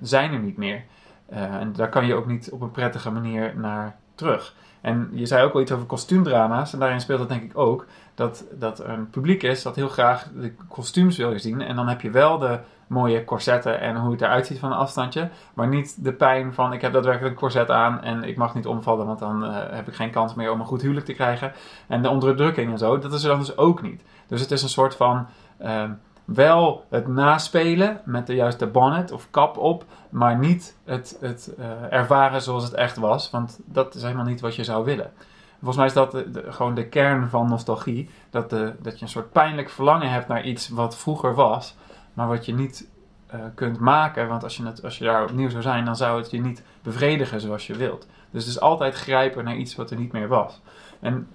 zijn 0.00 0.32
er 0.32 0.38
niet 0.38 0.56
meer. 0.56 0.84
En 1.32 1.72
daar 1.72 1.88
kan 1.88 2.06
je 2.06 2.14
ook 2.14 2.26
niet 2.26 2.50
op 2.50 2.60
een 2.60 2.70
prettige 2.70 3.10
manier 3.10 3.52
naar 3.56 3.96
terug. 4.14 4.54
En 4.80 5.10
je 5.12 5.26
zei 5.26 5.44
ook 5.44 5.54
al 5.54 5.60
iets 5.60 5.72
over 5.72 5.86
kostuumdrama's 5.86 6.72
en 6.72 6.78
daarin 6.78 7.00
speelt 7.00 7.20
het 7.20 7.28
denk 7.28 7.42
ik 7.42 7.58
ook 7.58 7.86
dat, 8.14 8.44
dat 8.52 8.78
er 8.78 8.88
een 8.88 9.10
publiek 9.10 9.42
is 9.42 9.62
dat 9.62 9.76
heel 9.76 9.88
graag 9.88 10.28
de 10.34 10.52
kostuums 10.68 11.16
wil 11.16 11.38
zien. 11.38 11.60
En 11.60 11.76
dan 11.76 11.88
heb 11.88 12.00
je 12.00 12.10
wel 12.10 12.38
de 12.38 12.58
mooie 12.86 13.24
corsetten 13.24 13.80
en 13.80 13.96
hoe 13.96 14.12
het 14.12 14.20
eruit 14.20 14.46
ziet 14.46 14.58
van 14.58 14.72
een 14.72 14.78
afstandje. 14.78 15.30
Maar 15.54 15.68
niet 15.68 16.04
de 16.04 16.12
pijn 16.12 16.54
van 16.54 16.72
ik 16.72 16.80
heb 16.80 16.92
daadwerkelijk 16.92 17.34
een 17.34 17.40
corset 17.40 17.70
aan 17.70 18.02
en 18.02 18.24
ik 18.24 18.36
mag 18.36 18.54
niet 18.54 18.66
omvallen, 18.66 19.06
want 19.06 19.18
dan 19.18 19.44
uh, 19.44 19.56
heb 19.70 19.88
ik 19.88 19.94
geen 19.94 20.10
kans 20.10 20.34
meer 20.34 20.52
om 20.52 20.60
een 20.60 20.66
goed 20.66 20.82
huwelijk 20.82 21.06
te 21.06 21.12
krijgen. 21.12 21.52
En 21.86 22.02
de 22.02 22.08
onderdrukking 22.08 22.72
en 22.72 22.78
zo, 22.78 22.98
dat 22.98 23.12
is 23.12 23.22
er 23.22 23.28
dan 23.28 23.38
dus 23.38 23.56
ook 23.56 23.82
niet. 23.82 24.02
Dus 24.26 24.40
het 24.40 24.50
is 24.50 24.62
een 24.62 24.68
soort 24.68 24.94
van 24.94 25.26
uh, 25.62 25.84
wel 26.24 26.84
het 26.88 27.06
naspelen 27.06 28.00
met 28.04 28.26
de 28.26 28.34
juiste 28.34 28.66
bonnet 28.66 29.12
of 29.12 29.30
kap 29.30 29.56
op, 29.56 29.84
maar 30.08 30.38
niet 30.38 30.76
het, 30.84 31.16
het 31.20 31.54
uh, 31.58 31.92
ervaren 31.92 32.42
zoals 32.42 32.64
het 32.64 32.74
echt 32.74 32.96
was, 32.96 33.30
want 33.30 33.60
dat 33.64 33.94
is 33.94 34.02
helemaal 34.02 34.24
niet 34.24 34.40
wat 34.40 34.54
je 34.54 34.64
zou 34.64 34.84
willen. 34.84 35.10
Volgens 35.58 35.76
mij 35.76 35.86
is 35.86 36.12
dat 36.12 36.24
gewoon 36.54 36.74
de 36.74 36.88
kern 36.88 37.28
van 37.28 37.48
nostalgie. 37.48 38.10
Dat, 38.30 38.50
dat 38.50 38.98
je 38.98 39.02
een 39.02 39.08
soort 39.08 39.32
pijnlijk 39.32 39.70
verlangen 39.70 40.10
hebt 40.10 40.28
naar 40.28 40.44
iets 40.44 40.68
wat 40.68 40.96
vroeger 40.96 41.34
was 41.34 41.76
maar 42.12 42.28
wat 42.28 42.46
je 42.46 42.54
niet 42.54 42.88
uh, 43.34 43.40
kunt 43.54 43.78
maken. 43.78 44.28
Want 44.28 44.42
als 44.42 44.56
je, 44.56 44.64
het, 44.64 44.84
als 44.84 44.98
je 44.98 45.04
daar 45.04 45.22
opnieuw 45.22 45.50
zou 45.50 45.62
zijn, 45.62 45.84
dan 45.84 45.96
zou 45.96 46.20
het 46.20 46.30
je 46.30 46.40
niet 46.40 46.62
bevredigen 46.82 47.40
zoals 47.40 47.66
je 47.66 47.76
wilt. 47.76 48.06
Dus 48.30 48.44
het 48.44 48.54
is 48.54 48.60
altijd 48.60 48.94
grijpen 48.94 49.44
naar 49.44 49.56
iets 49.56 49.74
wat 49.74 49.90
er 49.90 49.98
niet 49.98 50.12
meer 50.12 50.28
was. 50.28 50.60
En 51.00 51.28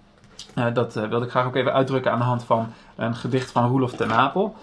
uh, 0.56 0.74
dat 0.74 0.94
wilde 0.94 1.26
ik 1.26 1.30
graag 1.30 1.46
ook 1.46 1.56
even 1.56 1.74
uitdrukken 1.74 2.12
aan 2.12 2.20
de 2.20 2.26
hand 2.26 2.44
van 2.44 2.74
een 2.96 3.16
gedicht 3.16 3.52
van 3.52 3.70
Roelof 3.70 3.92
ten 3.92 4.08
Napel. 4.08 4.56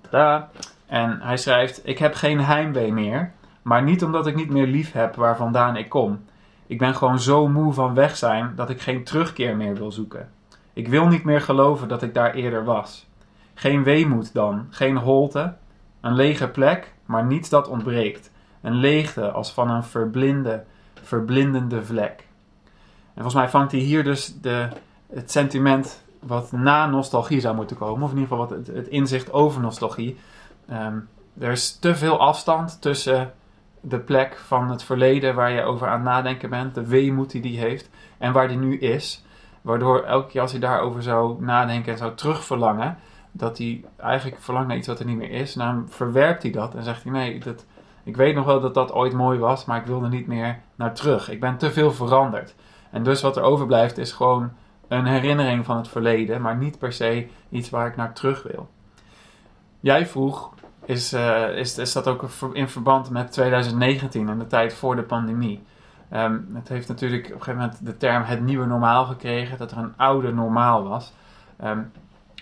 Tadaa. 0.00 0.50
En 0.86 1.18
hij 1.20 1.36
schrijft: 1.36 1.80
Ik 1.84 1.98
heb 1.98 2.14
geen 2.14 2.40
heimwee 2.40 2.92
meer, 2.92 3.32
maar 3.62 3.82
niet 3.82 4.04
omdat 4.04 4.26
ik 4.26 4.34
niet 4.34 4.50
meer 4.50 4.66
lief 4.66 4.92
heb 4.92 5.14
waar 5.14 5.36
vandaan 5.36 5.76
ik 5.76 5.88
kom. 5.88 6.24
Ik 6.66 6.78
ben 6.78 6.94
gewoon 6.94 7.18
zo 7.18 7.48
moe 7.48 7.72
van 7.72 7.94
weg 7.94 8.16
zijn 8.16 8.52
dat 8.56 8.70
ik 8.70 8.80
geen 8.80 9.04
terugkeer 9.04 9.56
meer 9.56 9.74
wil 9.74 9.92
zoeken. 9.92 10.30
Ik 10.72 10.88
wil 10.88 11.06
niet 11.06 11.24
meer 11.24 11.40
geloven 11.40 11.88
dat 11.88 12.02
ik 12.02 12.14
daar 12.14 12.34
eerder 12.34 12.64
was. 12.64 13.06
Geen 13.54 13.82
weemoed 13.82 14.32
dan, 14.32 14.66
geen 14.70 14.96
holte, 14.96 15.54
een 16.00 16.14
lege 16.14 16.48
plek, 16.48 16.92
maar 17.06 17.24
niets 17.24 17.48
dat 17.48 17.68
ontbreekt. 17.68 18.30
Een 18.60 18.74
leegte 18.74 19.30
als 19.30 19.52
van 19.52 19.70
een 19.70 19.84
verblinde, 19.84 20.64
verblindende 21.02 21.84
vlek. 21.84 22.26
En 23.14 23.22
volgens 23.22 23.34
mij 23.34 23.48
vangt 23.48 23.72
hij 23.72 23.80
hier 23.80 24.04
dus 24.04 24.40
de, 24.40 24.68
het 25.12 25.30
sentiment 25.30 26.02
wat 26.26 26.52
na 26.52 26.86
nostalgie 26.86 27.40
zou 27.40 27.54
moeten 27.54 27.76
komen, 27.76 28.02
of 28.02 28.10
in 28.10 28.18
ieder 28.18 28.36
geval 28.36 28.48
wat 28.48 28.66
het, 28.66 28.88
inzicht 28.88 29.32
over 29.32 29.60
nostalgie. 29.60 30.18
Um, 30.70 31.08
er 31.38 31.50
is 31.50 31.76
te 31.78 31.94
veel 31.94 32.20
afstand 32.20 32.80
tussen 32.80 33.32
de 33.80 33.98
plek 33.98 34.36
van 34.36 34.70
het 34.70 34.82
verleden 34.82 35.34
waar 35.34 35.50
je 35.50 35.62
over 35.62 35.88
aan 35.88 36.02
nadenken 36.02 36.50
bent, 36.50 36.74
de 36.74 36.86
weemoed 36.86 37.30
die 37.30 37.42
die 37.42 37.58
heeft, 37.58 37.90
en 38.18 38.32
waar 38.32 38.48
die 38.48 38.56
nu 38.56 38.78
is. 38.78 39.24
Waardoor 39.60 40.02
elke 40.02 40.28
keer 40.28 40.40
als 40.40 40.50
hij 40.50 40.60
daarover 40.60 41.02
zou 41.02 41.44
nadenken 41.44 41.92
en 41.92 41.98
zou 41.98 42.14
terugverlangen, 42.14 42.98
dat 43.32 43.58
hij 43.58 43.84
eigenlijk 43.96 44.40
verlangt 44.40 44.68
naar 44.68 44.76
iets 44.76 44.86
wat 44.86 44.98
er 44.98 45.06
niet 45.06 45.16
meer 45.16 45.30
is. 45.30 45.52
Dan 45.52 45.86
verwerpt 45.88 46.42
hij 46.42 46.52
dat 46.52 46.74
en 46.74 46.82
zegt 46.82 47.02
hij: 47.02 47.12
Nee, 47.12 47.40
dat, 47.40 47.64
ik 48.02 48.16
weet 48.16 48.34
nog 48.34 48.44
wel 48.44 48.60
dat 48.60 48.74
dat 48.74 48.92
ooit 48.92 49.12
mooi 49.12 49.38
was, 49.38 49.64
maar 49.64 49.78
ik 49.80 49.86
wil 49.86 50.02
er 50.02 50.08
niet 50.08 50.26
meer 50.26 50.60
naar 50.74 50.94
terug. 50.94 51.30
Ik 51.30 51.40
ben 51.40 51.56
te 51.56 51.72
veel 51.72 51.92
veranderd. 51.92 52.54
En 52.90 53.02
dus 53.02 53.22
wat 53.22 53.36
er 53.36 53.42
overblijft 53.42 53.98
is 53.98 54.12
gewoon 54.12 54.50
een 54.92 55.06
herinnering 55.06 55.64
van 55.64 55.76
het 55.76 55.88
verleden, 55.88 56.42
maar 56.42 56.56
niet 56.56 56.78
per 56.78 56.92
se 56.92 57.26
iets 57.48 57.70
waar 57.70 57.86
ik 57.86 57.96
naar 57.96 58.12
terug 58.12 58.42
wil. 58.42 58.70
Jij 59.80 60.06
vroeg, 60.06 60.54
is, 60.84 61.12
uh, 61.12 61.56
is, 61.56 61.78
is 61.78 61.92
dat 61.92 62.08
ook 62.08 62.28
in 62.52 62.68
verband 62.68 63.10
met 63.10 63.32
2019 63.32 64.28
en 64.28 64.38
de 64.38 64.46
tijd 64.46 64.74
voor 64.74 64.96
de 64.96 65.02
pandemie? 65.02 65.62
Um, 66.12 66.48
het 66.54 66.68
heeft 66.68 66.88
natuurlijk 66.88 67.24
op 67.26 67.32
een 67.32 67.42
gegeven 67.42 67.60
moment 67.60 67.86
de 67.86 67.96
term 67.96 68.22
het 68.22 68.40
nieuwe 68.40 68.66
normaal 68.66 69.04
gekregen, 69.04 69.58
dat 69.58 69.70
er 69.70 69.78
een 69.78 69.96
oude 69.96 70.32
normaal 70.32 70.88
was. 70.88 71.12
Um, 71.64 71.92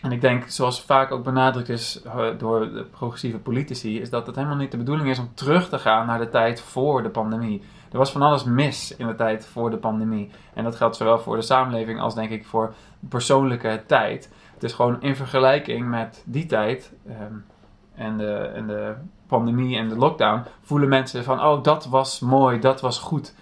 en 0.03 0.13
ik 0.13 0.21
denk, 0.21 0.49
zoals 0.49 0.83
vaak 0.83 1.11
ook 1.11 1.25
benadrukt 1.25 1.69
is 1.69 2.03
uh, 2.07 2.27
door 2.39 2.73
de 2.73 2.85
progressieve 2.85 3.39
politici, 3.39 4.01
is 4.01 4.11
dat 4.11 4.27
het 4.27 4.37
helemaal 4.37 4.57
niet 4.57 4.71
de 4.71 4.77
bedoeling 4.77 5.09
is 5.09 5.19
om 5.19 5.31
terug 5.35 5.69
te 5.69 5.79
gaan 5.79 6.07
naar 6.07 6.19
de 6.19 6.29
tijd 6.29 6.61
voor 6.61 7.03
de 7.03 7.09
pandemie. 7.09 7.63
Er 7.93 7.99
was 7.99 8.13
van 8.13 8.23
alles 8.23 8.45
mis 8.45 8.97
in 8.97 9.07
de 9.07 9.15
tijd 9.15 9.47
voor 9.47 9.71
de 9.71 9.77
pandemie. 9.77 10.31
En 10.55 10.65
dat 10.65 10.77
geldt 10.77 10.97
zowel 10.97 11.19
voor 11.19 11.37
de 11.37 11.43
samenleving 11.43 12.01
als 12.01 12.15
denk 12.15 12.31
ik 12.31 12.47
voor 12.47 12.75
persoonlijke 13.09 13.83
tijd. 13.87 14.33
Het 14.55 14.63
is 14.63 14.73
gewoon 14.73 15.03
in 15.03 15.17
vergelijking 15.17 15.89
met 15.89 16.23
die 16.27 16.47
tijd 16.47 16.93
um, 17.07 17.45
en, 17.95 18.17
de, 18.17 18.35
en 18.35 18.67
de 18.67 18.95
pandemie 19.27 19.77
en 19.77 19.89
de 19.89 19.97
lockdown, 19.97 20.45
voelen 20.61 20.89
mensen 20.89 21.25
van, 21.25 21.41
oh 21.41 21.63
dat 21.63 21.87
was 21.87 22.21
mooi, 22.21 22.59
dat 22.59 22.81
was 22.81 22.99
goed. 22.99 23.35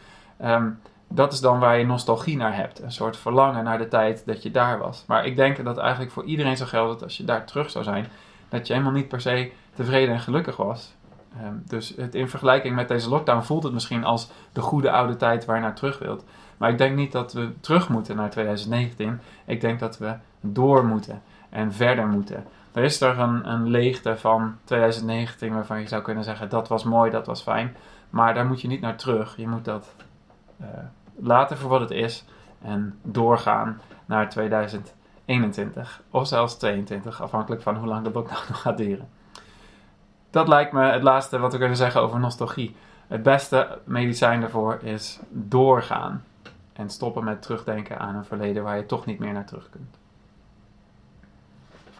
Um, 0.44 0.78
dat 1.08 1.32
is 1.32 1.40
dan 1.40 1.58
waar 1.58 1.78
je 1.78 1.86
nostalgie 1.86 2.36
naar 2.36 2.56
hebt. 2.56 2.82
Een 2.82 2.92
soort 2.92 3.16
verlangen 3.16 3.64
naar 3.64 3.78
de 3.78 3.88
tijd 3.88 4.22
dat 4.26 4.42
je 4.42 4.50
daar 4.50 4.78
was. 4.78 5.04
Maar 5.06 5.26
ik 5.26 5.36
denk 5.36 5.64
dat 5.64 5.78
eigenlijk 5.78 6.12
voor 6.12 6.24
iedereen 6.24 6.56
zo 6.56 6.64
geldt 6.64 6.92
dat 6.92 7.02
als 7.02 7.16
je 7.16 7.24
daar 7.24 7.46
terug 7.46 7.70
zou 7.70 7.84
zijn, 7.84 8.06
dat 8.48 8.66
je 8.66 8.72
helemaal 8.72 8.94
niet 8.94 9.08
per 9.08 9.20
se 9.20 9.52
tevreden 9.74 10.14
en 10.14 10.20
gelukkig 10.20 10.56
was. 10.56 10.96
Um, 11.44 11.62
dus 11.66 11.94
het, 11.96 12.14
in 12.14 12.28
vergelijking 12.28 12.74
met 12.74 12.88
deze 12.88 13.08
lockdown 13.08 13.42
voelt 13.42 13.62
het 13.62 13.72
misschien 13.72 14.04
als 14.04 14.30
de 14.52 14.60
goede 14.60 14.90
oude 14.90 15.16
tijd 15.16 15.44
waar 15.44 15.56
je 15.56 15.62
naar 15.62 15.74
terug 15.74 15.98
wilt. 15.98 16.24
Maar 16.56 16.70
ik 16.70 16.78
denk 16.78 16.96
niet 16.96 17.12
dat 17.12 17.32
we 17.32 17.52
terug 17.60 17.88
moeten 17.88 18.16
naar 18.16 18.30
2019. 18.30 19.20
Ik 19.44 19.60
denk 19.60 19.78
dat 19.78 19.98
we 19.98 20.14
door 20.40 20.84
moeten 20.84 21.22
en 21.48 21.72
verder 21.72 22.06
moeten. 22.06 22.44
Er 22.72 22.84
is 22.84 23.00
er 23.00 23.18
een, 23.18 23.50
een 23.50 23.68
leegte 23.68 24.16
van 24.16 24.56
2019 24.64 25.54
waarvan 25.54 25.80
je 25.80 25.88
zou 25.88 26.02
kunnen 26.02 26.24
zeggen 26.24 26.48
dat 26.48 26.68
was 26.68 26.84
mooi, 26.84 27.10
dat 27.10 27.26
was 27.26 27.42
fijn. 27.42 27.76
Maar 28.10 28.34
daar 28.34 28.46
moet 28.46 28.60
je 28.60 28.68
niet 28.68 28.80
naar 28.80 28.96
terug. 28.96 29.36
Je 29.36 29.48
moet 29.48 29.64
dat 29.64 29.94
uh, 30.60 30.66
laten 31.20 31.58
voor 31.58 31.70
wat 31.70 31.80
het 31.80 31.90
is 31.90 32.24
en 32.62 32.98
doorgaan 33.02 33.80
naar 34.06 34.30
2021 34.30 36.02
of 36.10 36.26
zelfs 36.26 36.56
22, 36.56 37.22
afhankelijk 37.22 37.62
van 37.62 37.76
hoe 37.76 37.86
lang 37.86 38.04
de 38.04 38.10
lockdown 38.12 38.48
nog 38.48 38.60
gaat 38.60 38.76
duren. 38.76 39.08
Dat 40.30 40.48
lijkt 40.48 40.72
me 40.72 40.82
het 40.82 41.02
laatste 41.02 41.38
wat 41.38 41.52
we 41.52 41.58
kunnen 41.58 41.76
zeggen 41.76 42.00
over 42.00 42.20
nostalgie. 42.20 42.76
Het 43.06 43.22
beste 43.22 43.78
medicijn 43.84 44.40
daarvoor 44.40 44.78
is 44.82 45.18
doorgaan 45.30 46.24
en 46.72 46.90
stoppen 46.90 47.24
met 47.24 47.42
terugdenken 47.42 47.98
aan 47.98 48.14
een 48.14 48.24
verleden 48.24 48.62
waar 48.62 48.76
je 48.76 48.86
toch 48.86 49.06
niet 49.06 49.18
meer 49.18 49.32
naar 49.32 49.46
terug 49.46 49.70
kunt. 49.70 49.97